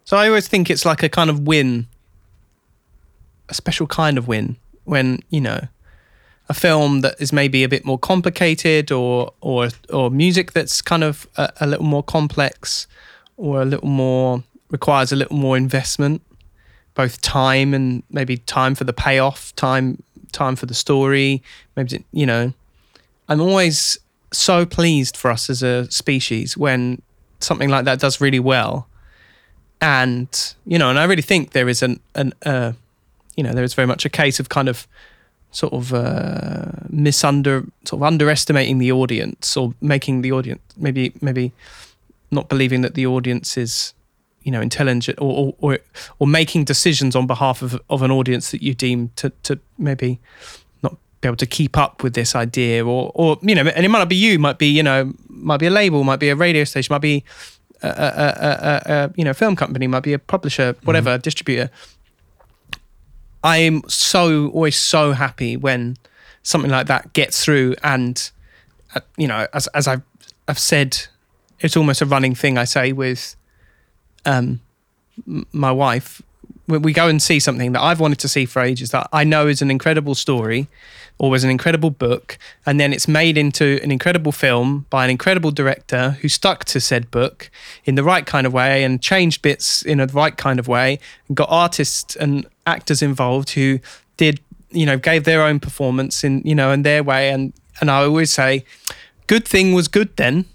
[0.05, 1.87] So I always think it's like a kind of win,
[3.49, 5.69] a special kind of win when you know
[6.49, 11.03] a film that is maybe a bit more complicated or or or music that's kind
[11.03, 12.87] of a, a little more complex
[13.37, 16.21] or a little more requires a little more investment
[16.95, 20.03] both time and maybe time for the payoff time
[20.33, 21.43] time for the story
[21.77, 22.53] maybe you know.
[23.27, 23.99] I'm always
[24.33, 27.01] so pleased for us as a species when
[27.41, 28.87] something like that does really well.
[29.81, 30.29] And
[30.67, 32.73] you know and i really think there is an an uh,
[33.37, 34.87] you know there is very much a case of kind of
[35.55, 41.53] sort of uh, misunder sort of underestimating the audience or making the audience maybe maybe
[42.31, 43.95] not believing that the audience is
[44.43, 45.79] you know intelligent or or or,
[46.19, 50.19] or making decisions on behalf of, of an audience that you deem to to maybe
[50.83, 53.89] not be able to keep up with this idea or or you know and it
[53.89, 56.37] might not be you might be you know might be a label might be a
[56.37, 57.23] radio station might be
[57.83, 61.71] a, a, a, a, a you know film company might be a publisher whatever distributor
[63.45, 65.99] I'm so always so happy when
[66.43, 68.31] something like that gets through, and
[68.95, 70.03] uh, you know, as as I've
[70.49, 71.07] I've said,
[71.61, 73.37] it's almost a running thing I say with
[74.25, 74.61] um
[75.53, 76.23] my wife.
[76.67, 79.23] When we go and see something that I've wanted to see for ages that I
[79.23, 80.67] know is an incredible story
[81.19, 85.11] or was an incredible book and then it's made into an incredible film by an
[85.11, 87.51] incredible director who stuck to said book
[87.85, 90.99] in the right kind of way and changed bits in a right kind of way
[91.29, 93.79] and got artists and actors involved who
[94.17, 97.91] did you know gave their own performance in you know in their way and and
[97.91, 98.65] I always say
[99.27, 100.47] good thing was good then.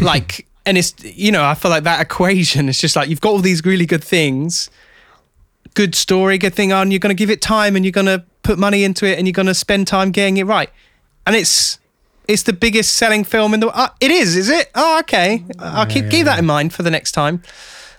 [0.00, 3.30] Like, and it's you know, I feel like that equation is just like you've got
[3.30, 4.70] all these really good things,
[5.74, 6.90] good story, good thing on.
[6.90, 9.26] You're going to give it time, and you're going to put money into it, and
[9.26, 10.70] you're going to spend time getting it right.
[11.26, 11.78] And it's
[12.26, 13.68] it's the biggest selling film in the.
[13.68, 14.70] Uh, it is, is it?
[14.74, 15.44] Oh, okay.
[15.58, 17.42] I'll keep yeah, keep that in mind for the next time.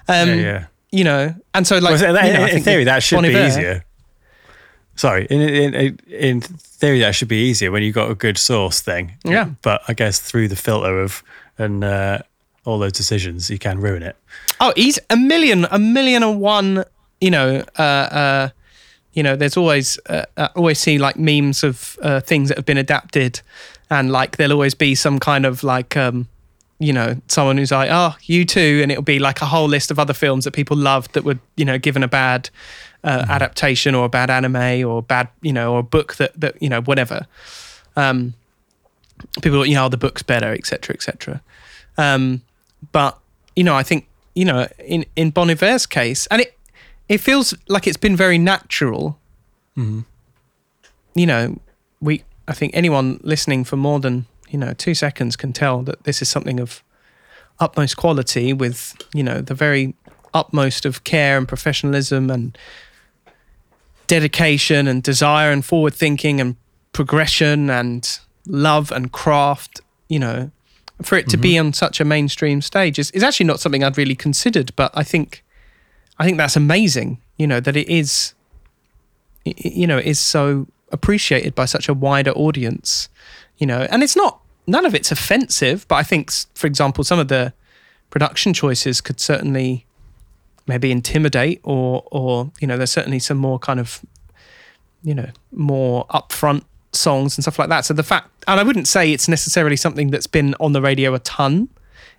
[0.08, 0.66] Um, yeah, yeah.
[0.96, 3.24] You know, and so like Well, that- you know, I in theory, that should Bon
[3.24, 3.84] be easier.
[4.96, 8.80] Sorry, in, in in theory, that should be easier when you've got a good source
[8.80, 9.12] thing.
[9.26, 9.50] Yeah.
[9.62, 11.22] But I guess through the filter of
[11.58, 12.20] and uh,
[12.64, 14.16] all those decisions, you can ruin it.
[14.62, 16.86] Oh, he's a million, a million and one.
[17.20, 18.50] You know, uh, uh,
[19.14, 19.36] you know.
[19.36, 23.42] There's always, uh, uh, always see like memes of uh, things that have been adapted,
[23.90, 26.28] and like there'll always be some kind of like, um,
[26.80, 29.92] you know, someone who's like, oh, you too, and it'll be like a whole list
[29.92, 32.50] of other films that people loved that were, you know, given a bad
[33.04, 36.62] uh, adaptation or a bad anime or bad, you know, or a book that that
[36.62, 37.26] you know, whatever.
[37.96, 38.34] Um,
[39.42, 41.42] people, you know, the book's better, etc., etc.
[41.98, 42.42] Um,
[42.92, 43.18] but
[43.56, 46.58] you know, I think you know, in in Bon Iver's case, and it
[47.08, 49.18] it feels like it's been very natural.
[51.14, 51.60] You know,
[52.02, 56.06] we I think anyone listening for more than you know two seconds can tell that
[56.06, 56.82] this is something of
[57.60, 59.94] utmost quality with you know the very
[60.34, 62.58] utmost of care and professionalism and
[64.08, 66.56] dedication and desire and forward thinking and
[66.94, 70.52] progression and love and craft you know.
[71.02, 71.66] For it to be mm-hmm.
[71.66, 75.04] on such a mainstream stage is, is actually not something I'd really considered but I
[75.04, 75.44] think
[76.18, 78.34] I think that's amazing you know that it is
[79.44, 83.10] you know is so appreciated by such a wider audience
[83.58, 83.88] you know.
[83.90, 87.54] And it's not none of it's offensive but I think for example some of the
[88.10, 89.86] production choices could certainly
[90.68, 94.02] maybe intimidate or or you know there's certainly some more kind of
[95.04, 97.86] you know more upfront songs and stuff like that.
[97.86, 101.14] So the fact and i wouldn't say it's necessarily something that's been on the radio
[101.14, 101.70] a ton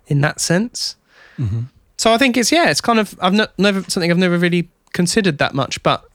[0.07, 0.95] in that sense.
[1.37, 1.61] Mm-hmm.
[1.97, 4.69] So i think it's yeah it's kind of i've no, never something i've never really
[4.93, 6.05] considered that much but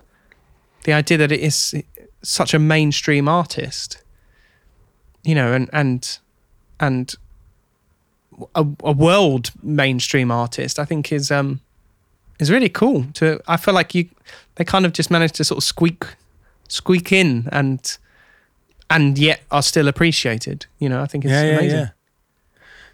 [0.84, 1.74] the idea that it is
[2.22, 4.01] such a mainstream artist
[5.24, 6.18] you know and and
[6.80, 7.14] and
[8.54, 11.60] a, a world mainstream artist i think is um
[12.38, 14.08] is really cool to i feel like you
[14.56, 16.04] they kind of just managed to sort of squeak
[16.68, 17.98] squeak in and
[18.90, 21.88] and yet are still appreciated you know i think it's yeah, yeah, amazing yeah.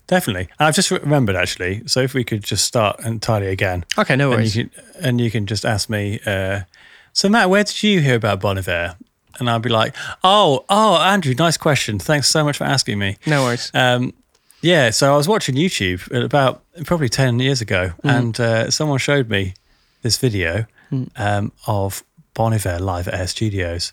[0.08, 0.48] Definitely.
[0.58, 1.82] And I've just remembered actually.
[1.86, 5.30] So if we could just start entirely again, okay no and you can and you
[5.30, 6.18] can just ask me.
[6.24, 6.62] Uh,
[7.12, 8.96] so Matt, where did you hear about Bon Iver?
[9.38, 11.98] And I'd be like, oh, oh, Andrew, nice question.
[11.98, 13.16] Thanks so much for asking me.
[13.27, 14.12] no worries Um,
[14.61, 18.11] yeah, so I was watching YouTube about probably 10 years ago, Mm.
[18.18, 19.55] and uh, someone showed me
[20.03, 21.09] this video Mm.
[21.16, 22.03] um, of
[22.35, 23.92] Bon Iver live at Air Studios.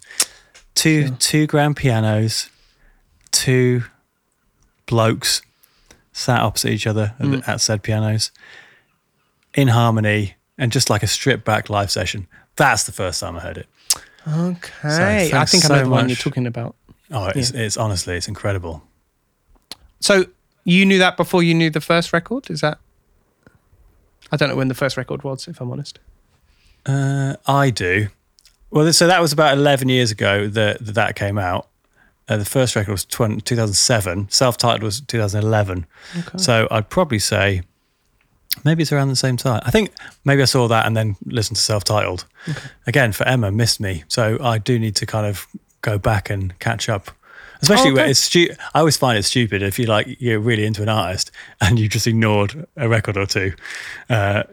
[0.73, 2.49] Two, two grand pianos,
[3.31, 3.83] two
[4.85, 5.41] blokes
[6.13, 7.43] sat opposite each other Mm.
[7.43, 8.31] the, at said pianos
[9.53, 12.27] in harmony and just like a stripped back live session.
[12.55, 13.67] That's the first time I heard it.
[14.27, 16.75] Okay i thanks think i know so the one you're talking about
[17.11, 18.81] Oh, it's, it's honestly, it's incredible.
[19.99, 20.25] so
[20.63, 22.79] you knew that before you knew the first record is that
[24.31, 25.99] i don't know when the first record was if i'm honest
[26.87, 28.09] Uh, I do.
[28.71, 31.67] Well, so that was about 11 years ago that that, that came out.
[32.29, 34.27] Uh, the first record was 20, 2007.
[34.29, 35.85] Self-titled was 2011.
[36.17, 37.61] okay So I'd probably say
[38.63, 39.61] maybe it's around the same time.
[39.65, 39.91] I think
[40.23, 42.25] maybe I saw that and then listened to self-titled.
[42.87, 44.03] Again, for Emma, missed me.
[44.07, 45.47] So I do need to kind of
[45.81, 47.11] go back and catch up.
[47.61, 50.65] Especially Oh, where it's stu- I always find it stupid if you like you're really
[50.65, 51.31] into an artist
[51.61, 53.53] and you just ignored a record or two.
[54.09, 54.43] Uh,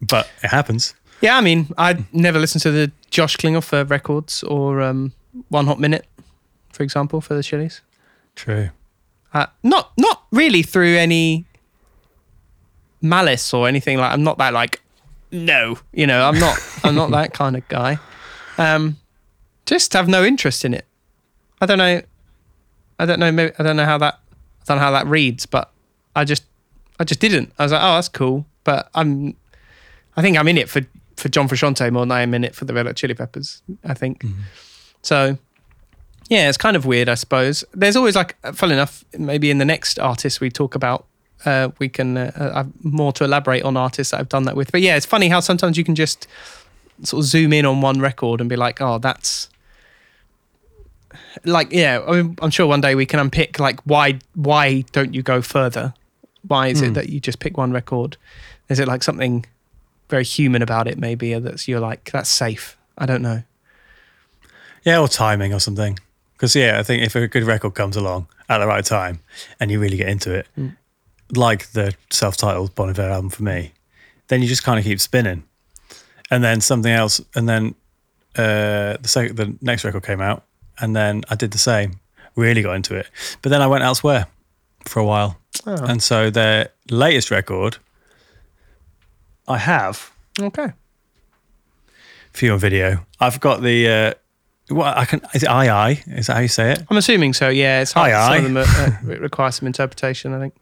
[0.00, 0.94] but it happens.
[1.20, 5.12] yeah i mean i never listened to the josh klinghoffer records or um,
[5.48, 6.04] one hot minute
[6.72, 7.80] for example for the chili's
[8.34, 8.70] True.
[9.32, 11.44] Uh, not not really through any
[13.02, 14.12] malice or anything like.
[14.12, 14.80] I'm not that like,
[15.30, 16.58] no, you know, I'm not.
[16.84, 17.98] I'm not that kind of guy.
[18.58, 18.96] Um,
[19.66, 20.86] just have no interest in it.
[21.60, 22.02] I don't know.
[22.98, 23.32] I don't know.
[23.32, 24.14] Maybe I don't know how that.
[24.62, 25.70] I don't know how that reads, but
[26.14, 26.44] I just,
[27.00, 27.52] I just didn't.
[27.58, 29.36] I was like, oh, that's cool, but I'm.
[30.16, 30.82] I think I'm in it for
[31.16, 33.62] for John Frusciante more than I am in it for the Red Hot Chili Peppers.
[33.84, 34.24] I think.
[35.02, 35.38] So
[36.28, 37.62] yeah, it's kind of weird, I suppose.
[37.74, 41.06] There's always like, funnily enough, maybe in the next artist we talk about,
[41.44, 44.56] uh, we can uh, uh, have more to elaborate on artists that I've done that
[44.56, 44.70] with.
[44.72, 46.26] But yeah, it's funny how sometimes you can just
[47.02, 49.48] sort of zoom in on one record and be like, oh, that's
[51.44, 52.00] like, yeah.
[52.06, 55.42] I mean, I'm sure one day we can unpick like why why don't you go
[55.42, 55.94] further?
[56.46, 56.86] Why is Hmm.
[56.86, 58.16] it that you just pick one record?
[58.68, 59.44] Is it like something
[60.08, 60.98] very human about it?
[60.98, 62.76] Maybe that's you're like that's safe.
[62.98, 63.42] I don't know.
[64.84, 65.98] Yeah, or timing or something.
[66.36, 69.20] Because yeah, I think if a good record comes along, at the right time
[69.60, 70.46] and you really get into it,
[71.32, 73.72] like the self-titled Bon Iver album for me,
[74.28, 75.42] then you just kind of keep spinning,
[76.30, 77.74] and then something else, and then
[78.36, 80.44] uh, the second, the next record came out,
[80.80, 82.00] and then I did the same,
[82.36, 83.06] really got into it,
[83.42, 84.26] but then I went elsewhere
[84.86, 85.84] for a while, Oh.
[85.84, 87.76] and so their latest record,
[89.48, 90.72] I have Okay.
[92.32, 93.04] for your video.
[93.20, 94.14] I've got the uh,
[94.74, 96.82] what I can is it I I is that how you say it?
[96.88, 97.48] I'm assuming so.
[97.48, 98.12] Yeah, it's hard.
[98.12, 100.32] Aye, Some of them are, uh, it requires some interpretation.
[100.34, 100.54] I think.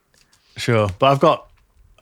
[0.60, 1.48] Sure, but I've got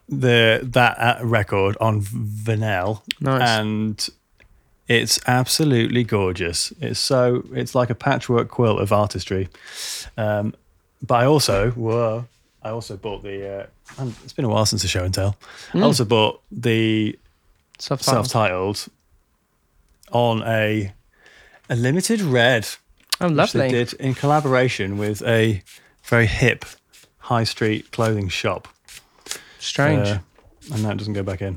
[0.09, 3.43] the that uh, record on vinyl, Nice.
[3.49, 4.09] and
[4.89, 6.73] it's absolutely gorgeous.
[6.81, 9.49] It's so it's like a patchwork quilt of artistry.
[10.17, 10.55] Um,
[11.07, 12.27] but I also whoa,
[12.63, 13.61] I also bought the.
[13.61, 13.67] Uh,
[13.99, 15.37] and it's been a while since the show and tell.
[15.75, 17.19] I also bought the
[17.79, 18.27] Self-titled.
[18.29, 18.87] self-titled
[20.11, 20.93] on a
[21.71, 22.67] a limited red
[23.21, 23.85] Oh, which they lovely.
[23.85, 25.63] did in collaboration with a
[26.05, 26.65] very hip
[27.29, 28.67] high street clothing shop.
[29.59, 30.09] Strange.
[30.09, 30.19] Uh,
[30.73, 31.57] and that doesn't go back in.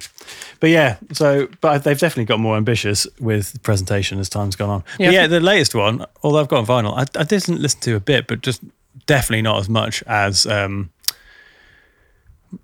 [0.59, 4.69] But yeah, so but they've definitely got more ambitious with the presentation as time's gone
[4.69, 4.83] on.
[4.99, 7.79] Yeah, but yeah, the latest one, although I've got on vinyl, I, I didn't listen
[7.81, 8.61] to a bit, but just
[9.05, 10.91] definitely not as much as um,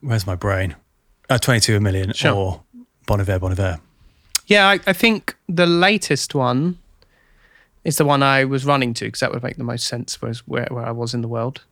[0.01, 0.75] where's my brain?
[1.29, 2.33] Uh, Twenty two a million Sure.
[2.33, 2.61] or
[3.05, 3.79] Bon Iver, Bon Iver.
[4.45, 6.77] Yeah, I, I think the latest one
[7.83, 10.39] is the one I was running to because that would make the most sense whereas
[10.47, 11.63] where, where I was in the world.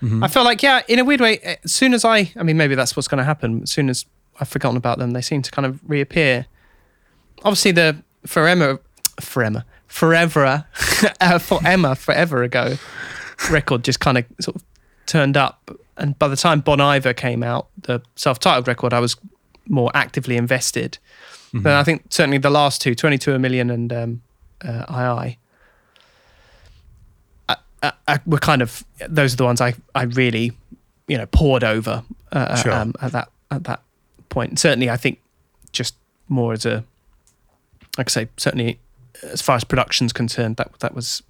[0.00, 2.74] I felt like, yeah, in a weird way, as soon as I, I mean, maybe
[2.74, 3.62] that's what's going to happen.
[3.62, 4.06] As soon as
[4.40, 6.46] I've forgotten about them, they seem to kind of reappear.
[7.38, 8.80] Obviously, the Forever,
[9.20, 10.66] Forever, Forever,
[11.20, 12.76] uh, for Emma, Forever ago
[13.50, 14.64] record just kind of sort of
[15.06, 15.70] turned up.
[15.96, 19.16] And by the time Bon Iver came out, the self titled record, I was
[19.66, 20.98] more actively invested.
[21.62, 24.22] But I think certainly the last two, 22 a million and um,
[24.62, 24.84] uh,
[25.24, 25.38] II,
[27.82, 30.52] I, I, I, were kind of those are the ones I, I really,
[31.06, 32.72] you know, poured over uh, Sure.
[32.72, 33.82] um, at that at that
[34.28, 34.58] point.
[34.58, 35.20] Certainly, I think
[35.72, 35.94] just
[36.28, 36.84] more as a,
[37.96, 38.78] like I say, certainly
[39.22, 41.22] as far as production's concerned, that that was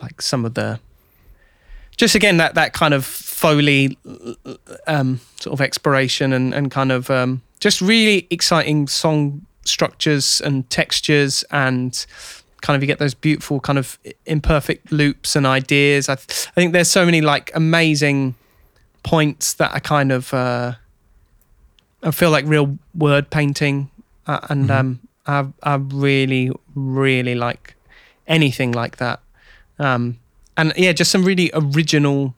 [0.00, 0.80] like some of the,
[1.96, 3.98] just again that that kind of foley
[4.86, 10.68] um, sort of exploration and and kind of um, just really exciting song structures and
[10.70, 12.06] textures and
[12.62, 16.08] kind of you get those beautiful kind of imperfect loops and ideas.
[16.08, 18.34] I, th- I think there's so many like amazing
[19.02, 20.72] points that are kind of uh,
[22.02, 23.90] I feel like real word painting
[24.26, 27.74] uh, and um, I I really really like
[28.26, 29.20] anything like that.
[29.78, 30.18] Um,
[30.56, 32.34] and yeah, just some really original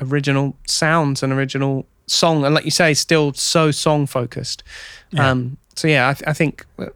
[0.00, 4.62] original sounds and original song and like you say still so song focused
[5.10, 5.30] Yeah.
[5.30, 6.86] um so yeah I, th- I think uh,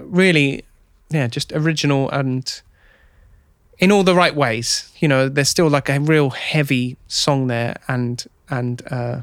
[0.00, 0.64] really
[1.10, 2.62] yeah just original and
[3.78, 7.76] in all the right ways you know there's still like a real heavy song there
[7.88, 9.20] and and uh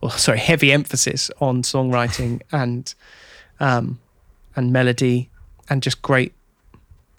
[0.00, 2.94] well sorry heavy emphasis on songwriting and
[3.60, 3.98] um
[4.56, 5.30] and melody
[5.68, 6.32] and just great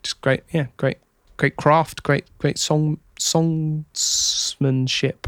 [0.04, 0.98] just great yeah great
[1.38, 5.28] great craft great great song songsmanship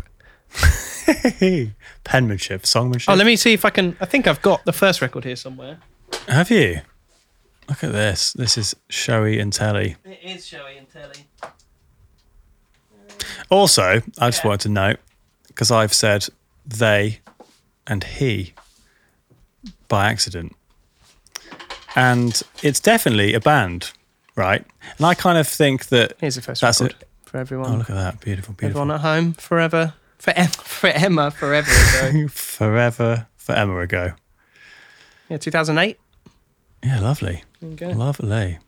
[2.03, 3.05] Penmanship, songmanship.
[3.07, 3.97] Oh, let me see if I can.
[3.99, 5.79] I think I've got the first record here somewhere.
[6.27, 6.81] Have you?
[7.69, 8.33] Look at this.
[8.33, 9.95] This is showy and telly.
[10.05, 11.27] It is showy and telly.
[13.49, 14.47] Also, I just Yeah.
[14.49, 14.99] wanted to note
[15.47, 16.27] because I've said
[16.65, 17.19] they
[17.85, 18.53] and he
[19.87, 20.55] by accident,
[21.95, 23.91] and it's definitely a band,
[24.35, 24.65] right?
[24.97, 26.13] And I kind of think that.
[26.19, 27.07] Here's the first That's record it.
[27.25, 27.71] for everyone.
[27.73, 28.19] Oh, look at that!
[28.19, 28.81] Beautiful, beautiful.
[28.81, 29.93] everyone at home forever.
[30.19, 32.27] For, em- for Emma, forever ago.
[32.33, 34.13] Forever, for Emma ago.
[35.29, 35.99] yeah, 2008.
[36.83, 37.46] Yeah, lovely, There you go.
[37.61, 38.59] Lovely.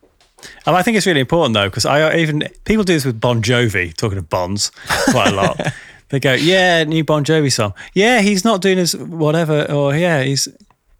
[0.65, 3.41] And I think it's really important though because I even people do this with Bon
[3.41, 4.71] Jovi, talking of Bonds
[5.11, 5.59] quite a lot.
[6.09, 7.73] they go, "Yeah, new Bon Jovi song.
[7.93, 10.47] Yeah, he's not doing his whatever, or yeah, he's.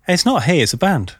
[0.07, 1.15] It's not he, it's a band.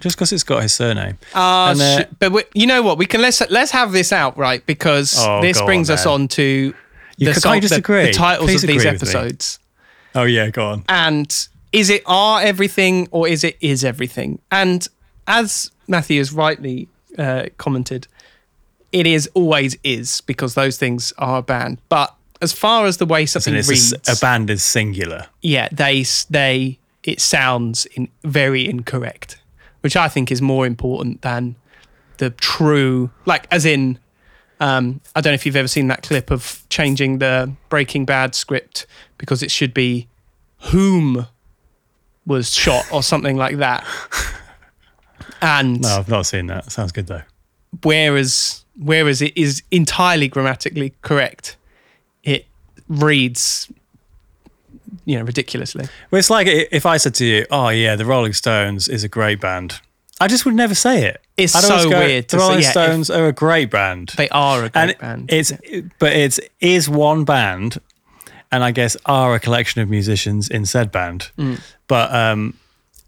[0.00, 1.16] Just because it's got his surname.
[1.32, 2.98] Uh, And, uh, sh- but we, you know what?
[2.98, 6.28] We can let's let's have this out right because Oh, this brings on, us on
[6.28, 6.74] to
[7.16, 9.60] You the, song, the, the titles Please of these episodes.
[10.14, 10.84] Oh yeah, go on.
[10.88, 14.40] and is it are everything or is it is everything?
[14.50, 14.86] And
[15.26, 18.06] as Matthew has rightly uh, commented,
[18.92, 21.78] it is always is because those things are banned.
[21.88, 25.26] But as far as the way something it's a reads, s- a, band is singular.
[25.40, 29.40] yeah, they they it sounds in, very incorrect,
[29.80, 31.56] which I think is more important than
[32.18, 33.98] the true like as in.
[34.60, 38.36] Um, I don't know if you've ever seen that clip of changing the Breaking Bad
[38.36, 38.86] script
[39.18, 40.06] because it should be
[40.70, 41.26] whom
[42.24, 43.84] was shot or something like that.
[45.42, 46.70] And No, I've not seen that.
[46.72, 47.22] Sounds good though.
[47.82, 51.56] whereas whereas it is entirely grammatically correct,
[52.22, 52.46] it
[52.88, 53.68] reads,
[55.04, 55.86] you know, ridiculously.
[56.10, 59.08] Well, it's like if I said to you, "Oh yeah, the Rolling Stones is a
[59.08, 59.80] great band,"
[60.20, 61.20] I just would never say it.
[61.36, 64.28] It's so go, weird The to say, Rolling yeah, Stones are a great band, They
[64.28, 65.32] are a great and band.
[65.32, 65.52] it's
[65.98, 67.80] but it's is one band,
[68.52, 71.30] and I guess are a collection of musicians in said band.
[71.38, 71.60] Mm.
[71.88, 72.54] But um,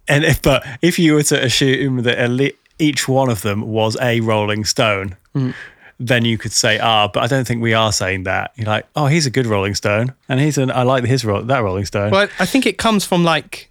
[0.09, 3.97] and if but if you were to assume that at each one of them was
[4.01, 5.17] a Rolling Stone.
[5.35, 5.55] Mm.
[6.01, 8.51] Then you could say, ah, but I don't think we are saying that.
[8.57, 11.61] You're like, oh, he's a good Rolling Stone, and he's an I like his that
[11.63, 12.11] Rolling Stone.
[12.11, 13.71] Well, I think it comes from like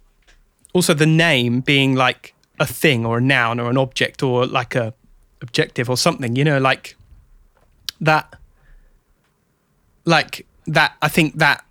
[0.72, 4.74] also the name being like a thing or a noun or an object or like
[4.74, 4.94] a
[5.42, 6.96] objective or something, you know, like
[8.00, 8.34] that
[10.04, 11.64] like that I think that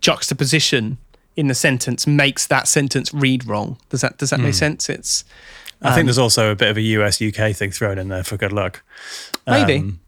[0.00, 0.98] juxtaposition
[1.38, 3.76] in the sentence makes that sentence read wrong.
[3.90, 4.46] Does that does that Hmm.
[4.46, 4.88] make sense?
[4.90, 5.24] It's
[5.80, 8.24] I Um, think there's also a bit of a US UK thing thrown in there
[8.24, 8.82] for good luck.
[9.46, 9.76] maybe.
[9.78, 10.00] Um,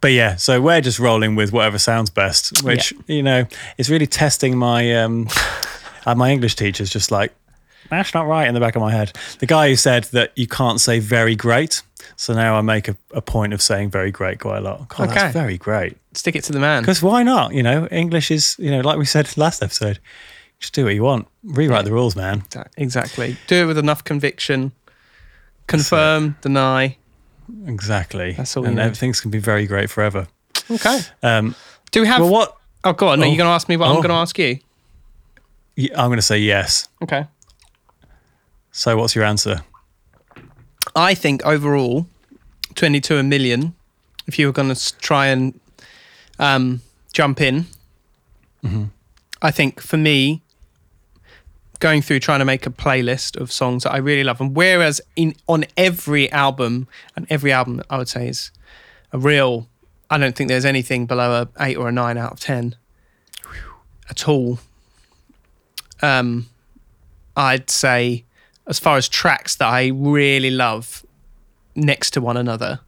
[0.00, 3.46] but yeah, so we're just rolling with whatever sounds best, which you know
[3.78, 5.28] is really testing my um,
[6.06, 7.32] uh, my English teacher's just like
[7.90, 9.12] that's not right in the back of my head.
[9.40, 11.82] The guy who said that you can't say very great,
[12.16, 14.88] so now I make a, a point of saying very great quite a lot.
[14.88, 15.14] God, Okay.
[15.14, 15.96] that's very great.
[16.14, 16.82] Stick it to the man.
[16.82, 17.52] Because why not?
[17.52, 19.98] You know, English is you know like we said last episode,
[20.60, 22.44] just do what you want, rewrite the rules, man.
[22.76, 23.36] Exactly.
[23.48, 24.72] Do it with enough conviction.
[25.66, 26.96] Confirm, deny.
[27.66, 28.32] Exactly.
[28.32, 28.84] That's all and you need.
[28.84, 30.28] everything's can be very great forever.
[30.70, 31.00] Okay.
[31.22, 31.54] Um,
[31.90, 33.20] Do we have well, what Oh, go on.
[33.20, 33.30] Are Oh.
[33.30, 34.02] you going to ask me what I'm Oh.
[34.02, 34.58] going to ask you?
[35.76, 36.88] y- I'm going to say yes.
[37.02, 37.26] Okay.
[38.72, 39.62] So what's your answer?
[40.96, 42.06] I think overall,
[42.74, 43.74] 22 a million,
[44.26, 45.58] if you were going to try and
[46.38, 46.80] um,
[47.12, 47.66] jump in,
[49.42, 50.42] I think for me,
[51.80, 55.00] going through trying to make a playlist of songs that I really love, and whereas
[55.16, 58.50] in on every album, and every album I would say is
[59.12, 59.66] a real,
[60.08, 62.76] I don't think there's anything below a eight or a nine out of ten
[64.08, 64.58] at all.
[66.02, 66.48] Um,
[67.36, 68.24] I'd say
[68.66, 71.04] as far as tracks that I really love
[71.74, 72.80] next to one another,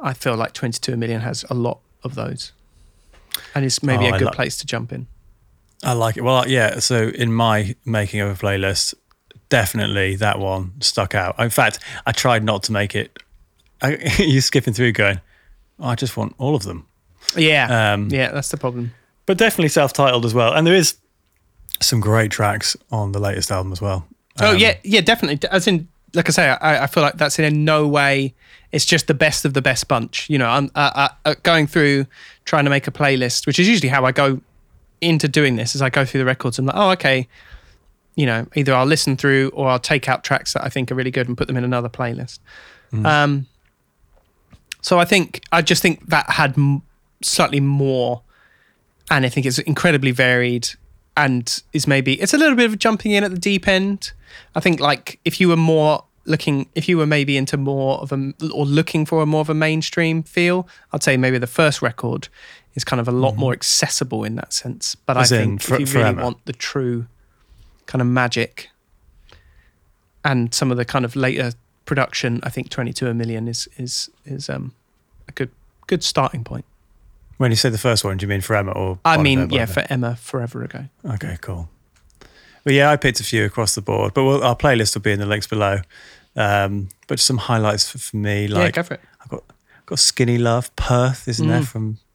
[0.00, 2.52] I feel like 22 Million has a lot of those.
[3.54, 5.06] And it's maybe Oh, a good lo- place to jump in.
[5.82, 6.22] I like it.
[6.22, 6.78] Well, yeah.
[6.78, 8.94] So in my making of a playlist,
[9.48, 11.38] definitely that one stuck out.
[11.38, 13.18] In fact, I tried not to make it.
[13.80, 15.20] I, you're skipping through, going,
[15.80, 16.86] oh, I just want all of them.
[17.36, 17.92] Yeah.
[17.92, 18.92] Um, yeah, that's the problem.
[19.26, 20.96] But definitely self-titled as well, and there is
[21.80, 24.06] some great tracks on the latest album as well.
[24.40, 25.48] oh, Um, yeah, yeah, definitely.
[25.48, 28.34] As in, like I say, I, I feel like that's in no way,
[28.72, 30.28] it's just the best of the best bunch.
[30.28, 32.06] You know, I'm uh, uh, going through
[32.44, 34.40] trying to make a playlist, which is usually how I go
[35.02, 36.58] into doing this, as I go through the records.
[36.58, 37.28] I'm like, oh, okay.
[38.14, 40.94] You know, either I'll listen through or I'll take out tracks that I think are
[40.94, 42.38] really good and put them in another playlist.
[43.06, 43.46] Um,
[44.82, 46.82] so I think I just think that had m-
[47.22, 48.22] slightly more,
[49.10, 50.68] and I think it's incredibly varied,
[51.16, 54.12] and is maybe it's a little bit of jumping in at the deep end.
[54.54, 58.12] I think like if you were more looking, if you were maybe into more of
[58.12, 61.80] a or looking for a more of a mainstream feel, I'd say maybe the first
[61.80, 62.28] record
[62.74, 64.94] is kind of a lot more accessible in that sense.
[64.94, 67.06] But As I think for- if you really want the true
[67.86, 68.70] kind of magic
[70.24, 71.52] and some of the kind of later
[71.84, 74.72] production, I think 22 a million is is is um
[75.28, 75.50] a good
[75.86, 76.64] good starting point.
[77.38, 78.98] When you say the first one, do you mean for Emma or?
[79.04, 80.84] I mean, yeah, for Emma forever ago.
[81.04, 81.68] Okay, cool.
[82.64, 85.10] Well, yeah, I picked a few across the board, but we'll, our playlist will be
[85.10, 85.80] in the links below.
[86.36, 89.00] Um, but some highlights for, for me, yeah, like go for it.
[89.20, 89.42] I've got
[89.86, 91.62] got Skinny Love, Perth, isn't there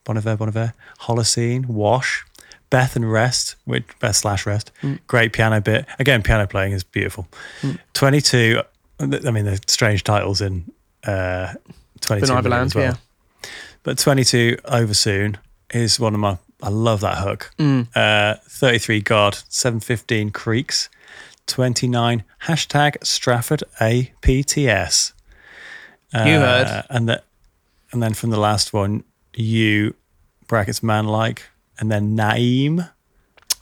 [0.08, 2.24] Bon Iver, Boniver, Holocene, Wash,
[2.70, 5.00] Beth and Rest, which Beth slash Rest, Mm.
[5.08, 5.86] great piano bit.
[6.00, 7.28] Again, piano playing is beautiful.
[7.62, 7.78] Mm.
[7.94, 8.62] Twenty two.
[9.00, 10.66] I mean, the strange titles in
[11.06, 11.54] uh,
[12.02, 12.84] twenty two Bon Iver as well.
[12.86, 13.50] yeah.
[13.84, 15.38] But twenty two over soon
[15.74, 16.38] is one of my.
[16.64, 17.52] I love that hook.
[17.60, 17.88] Mm.
[17.96, 20.90] Uh, 33 God, 715 Creeks,
[21.46, 25.14] 29 hashtag Strafford APTS.
[26.14, 26.66] You heard.
[26.68, 27.22] Uh, And, the,
[27.92, 29.04] and then from the last one,
[29.40, 29.94] you
[30.48, 31.44] brackets man like,
[31.80, 32.90] and then Naeem.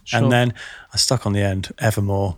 [0.04, 0.20] Sure.
[0.22, 0.54] And then
[0.94, 2.38] I stuck on the end, Evermore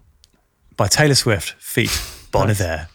[0.78, 1.92] by Taylor Swift, feat
[2.32, 2.62] Bon Nice.
[2.62, 2.88] Iver.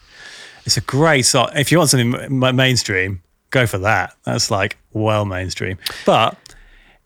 [0.65, 1.51] It's a great song.
[1.55, 3.21] If you want something ma- mainstream,
[3.51, 4.17] go for that.
[4.25, 5.77] That's like well mainstream.
[6.07, 6.37] But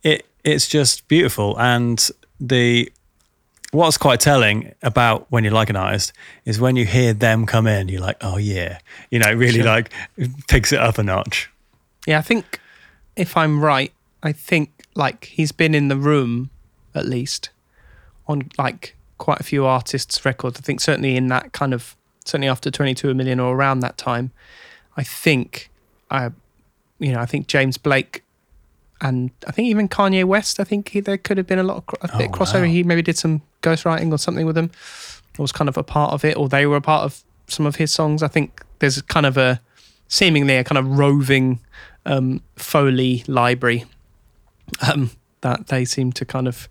[0.03, 2.09] it it's just beautiful and
[2.39, 2.93] the
[3.73, 6.13] what's quite telling about when you like an artist
[6.45, 8.79] is when you hear them come in you're like oh yeah
[9.11, 9.65] you know it really Sure.
[9.65, 9.93] like
[10.47, 11.51] picks it up a notch
[12.07, 12.61] Yeah, I think
[13.17, 13.93] if I'm right,
[14.23, 16.51] I think like he's been in the room
[16.95, 17.51] at least
[18.29, 20.59] on like quite a few artists' records.
[20.59, 23.97] I think certainly in that kind of certainly after 22 a million or around that
[23.97, 24.31] time,
[24.97, 25.71] I think
[26.11, 26.31] I,
[26.99, 28.23] you know, I think James Blake
[29.01, 30.59] and I think even Kanye West.
[30.59, 32.63] I think he, there could have been a lot of a bit Oh, crossover.
[32.63, 32.65] wow.
[32.65, 34.71] He maybe did some ghostwriting or something with them.
[35.39, 37.67] Or was kind of a part of it, or they were a part of some
[37.67, 38.23] of his songs.
[38.23, 39.61] I think there's kind of a
[40.09, 41.61] seemingly a kind of roving
[42.07, 43.85] um, Foley library
[44.91, 45.11] um,
[45.43, 46.69] that they seem to kind of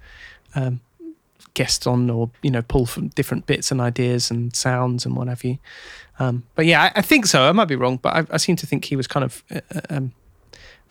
[0.56, 0.80] um,
[1.54, 5.28] guest on or you know pull from different bits and ideas and sounds and what
[5.28, 5.58] have you.
[6.20, 7.44] Um, but yeah, I, I think so.
[7.44, 9.60] I might be wrong, but I, I seem to think he was kind of uh,
[9.74, 10.14] uh, um,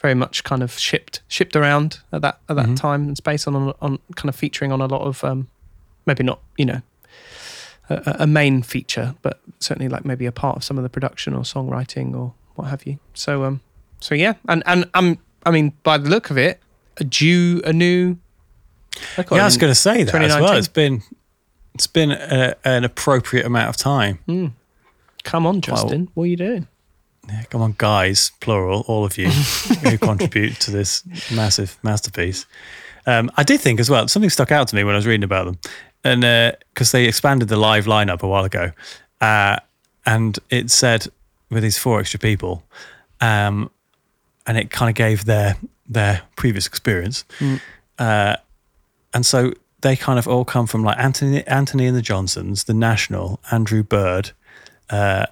[0.00, 2.76] very much kind of shipped shipped around at that at that Mhm.
[2.76, 5.48] time and space on on kind of featuring on a lot of um,
[6.06, 6.82] maybe not you know
[7.88, 10.90] a, a- a main feature, but certainly like maybe a part of some of the
[10.90, 12.98] production or songwriting or what have you.
[13.14, 13.60] So um,
[14.04, 16.60] so yeah, and and um, I mean by the look of it,
[16.98, 18.18] a due a new.
[19.16, 20.58] record Yeah, I was going to say that as well.
[20.58, 21.02] It's been
[21.74, 24.18] it's been a, an appropriate amount of time.
[24.28, 24.52] Mm.
[25.22, 26.10] Come on, Justin.
[26.12, 26.68] What are you doing?
[27.30, 29.28] Yeah, come on, guys, plural, all of you
[29.82, 31.02] who contribute to this
[31.32, 32.44] massive masterpiece.
[33.06, 35.24] Um, I did think as well, something stuck out to me when I was reading
[35.24, 35.58] about them,
[36.04, 38.72] and because they expanded the live lineup a while ago,
[39.22, 39.56] uh,
[40.04, 41.06] and it said
[41.48, 42.62] with these four extra people,
[43.22, 43.70] um,
[44.46, 47.60] and it kind of gave their their previous experience, Mm.
[47.98, 48.36] uh,
[49.12, 52.74] and so they kind of all come from like Antony Antony and the Johnsons, the
[52.74, 54.30] National, Andrew Bird.
[54.90, 55.26] Uh,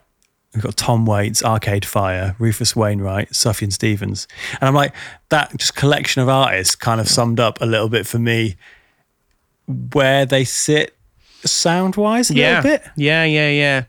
[0.55, 4.29] We've got Tom Waits, Arcade Fire, Rufus Wainwright, Sufjan Stevens.
[4.61, 4.95] And I'm like,
[5.31, 8.57] that just collection of artists kind of summed up a little bit for me
[9.67, 10.95] where they sit
[11.45, 12.83] sound wise a yeah, little bit.
[12.97, 13.85] yeah, yeah, yeah.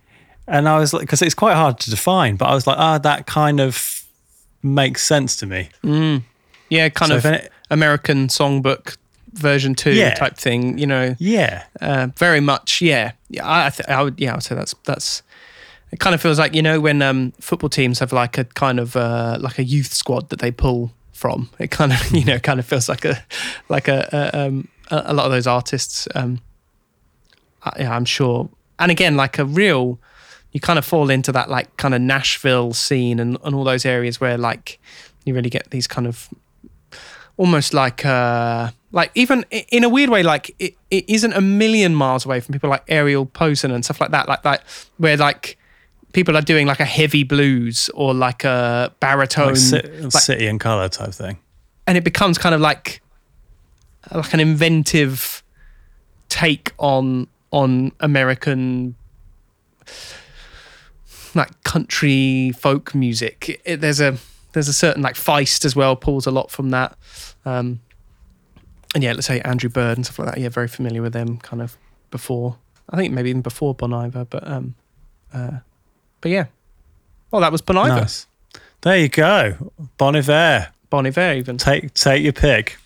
[0.47, 2.97] And I was like, because it's quite hard to define, but I was like, ah,
[2.97, 4.02] that kind of
[4.63, 5.69] makes sense to me.
[6.69, 8.97] Yeah, kind So of any- American songbook
[9.33, 10.13] version two Yeah.
[10.15, 10.77] type thing.
[10.77, 11.63] You know, Yeah.
[11.81, 12.81] uh, very much.
[12.81, 13.45] Yeah, yeah.
[13.45, 14.19] I, I, th- I would.
[14.19, 15.21] Yeah, I would say that's that's.
[15.91, 18.79] It kind of feels like you know when um, football teams have like a kind
[18.79, 21.49] of uh, like a youth squad that they pull from.
[21.59, 23.23] It kind of you know kind of feels like a
[23.69, 26.07] like a a, um, a, lot of those artists.
[26.15, 26.39] Um,
[27.63, 28.49] I, yeah, I'm sure.
[28.79, 29.99] And again, like a real,
[30.53, 33.85] you kind of fall into that like kind of Nashville scene and, and all those
[33.85, 34.79] areas where like
[35.25, 36.29] you really get these kind of
[37.37, 41.95] almost like uh like even in a weird way like it, it isn't a million
[41.95, 44.63] miles away from people like Ariel Posen and stuff like that like that
[44.97, 45.57] where like
[46.13, 50.59] people are doing like a heavy blues or like a baritone Like, like- City and
[50.59, 51.39] Colour type thing.
[51.87, 53.01] and it becomes kind of like
[54.13, 55.41] like an inventive
[56.29, 58.93] take on on American
[61.35, 63.49] like country folk music.
[63.49, 64.17] It- it- there's a
[64.53, 66.95] there's a certain like Feist as well pulls a lot from that.
[67.43, 67.79] Um,
[68.93, 70.37] and yeah, let's say Andrew Bird and stuff like that.
[70.39, 71.75] Yeah, very familiar with them kind of
[72.11, 72.57] before.
[72.89, 74.75] I think maybe even before Bon Iver, but um,
[75.33, 75.59] uh,
[76.21, 76.45] but yeah.
[77.31, 78.27] Well, that was Bon Iver, Nice.
[78.81, 79.71] There you go.
[79.97, 80.67] Bon Iver.
[80.91, 81.57] Bon Iver even.
[81.57, 82.77] take take your pick.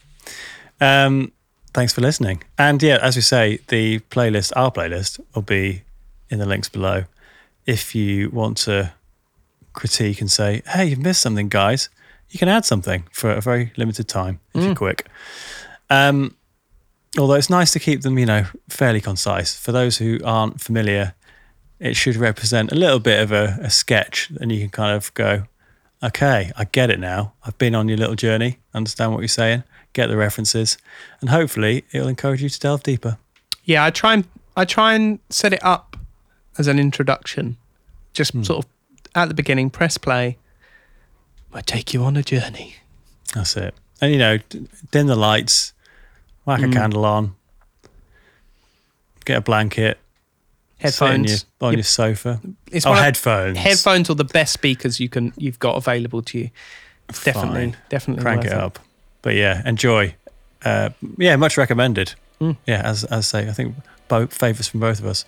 [0.80, 1.34] Um,
[1.74, 2.44] thanks for listening.
[2.58, 5.82] And yeah, as we say, the playlist, our playlist, will be
[6.30, 7.04] in the links below.
[7.68, 8.94] If you want to
[9.74, 11.90] critique and say, "Hey, you've missed something, guys,"
[12.30, 15.08] you can add something for a very limited time if you're quick.
[15.90, 16.36] Um,
[17.18, 19.56] although it's nice to keep them, you know, fairly concise.
[19.56, 21.14] For those who aren't familiar,
[21.80, 25.14] it should represent a little bit of a, a sketch, and you can kind of
[25.14, 25.44] go,
[26.04, 27.34] okay, I get it now.
[27.44, 29.64] I've been on your little journey, understand what you're saying,
[29.94, 30.78] get the references,
[31.22, 33.18] and hopefully it'll encourage you to delve deeper.
[33.64, 35.87] Yeah, I try and I try and set it up
[36.58, 37.58] as an introduction.
[38.14, 38.72] Just sort of
[39.16, 40.38] at the beginning, press play.
[41.54, 42.76] I take you on a journey.
[43.34, 43.74] That's it.
[44.02, 44.38] And you know,
[44.92, 45.74] dim the lights,
[46.46, 47.36] whack a candle on,
[49.26, 49.98] get a blanket,
[50.80, 51.32] Headphones.
[51.32, 52.40] your, on Your- your sofa.
[52.72, 53.58] it's Oh, headphones.
[53.58, 56.50] headphones are the best speakers you can you've got available to you.
[57.24, 57.78] Definitely, Fine.
[57.90, 58.80] definitely Crank worth it up.
[59.24, 60.14] But yeah, enjoy.
[60.64, 62.14] Uh, yeah, much recommended.
[62.42, 62.58] Mm.
[62.68, 63.76] Yeah, as as I say, I think
[64.08, 65.26] both favors from both of us.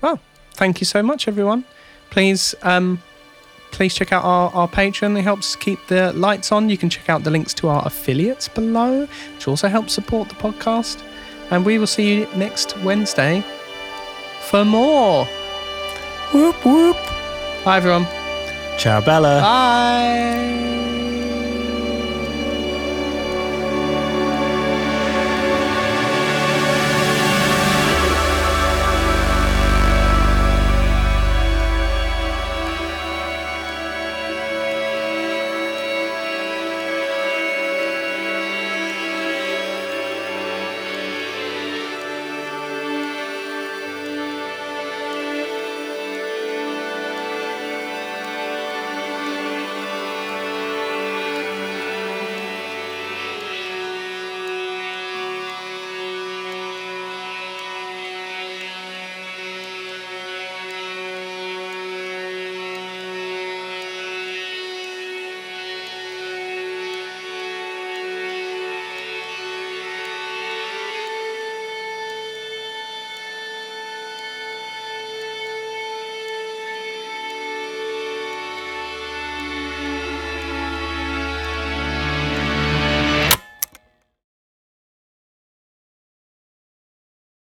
[0.00, 0.20] Well,
[0.52, 1.64] thank you so much, everyone.
[2.10, 3.02] Please, um,
[3.70, 5.18] please check out our, our Patreon.
[5.18, 6.68] It helps keep the lights on.
[6.70, 10.34] You can check out the links to our affiliates below, which also helps support the
[10.36, 11.02] podcast.
[11.50, 13.42] And we will see you next Wednesday
[14.48, 15.24] for more.
[16.32, 16.96] Whoop whoop.
[17.64, 18.06] Bye, everyone.
[18.78, 19.40] Ciao, Bella.
[19.40, 20.97] Bye.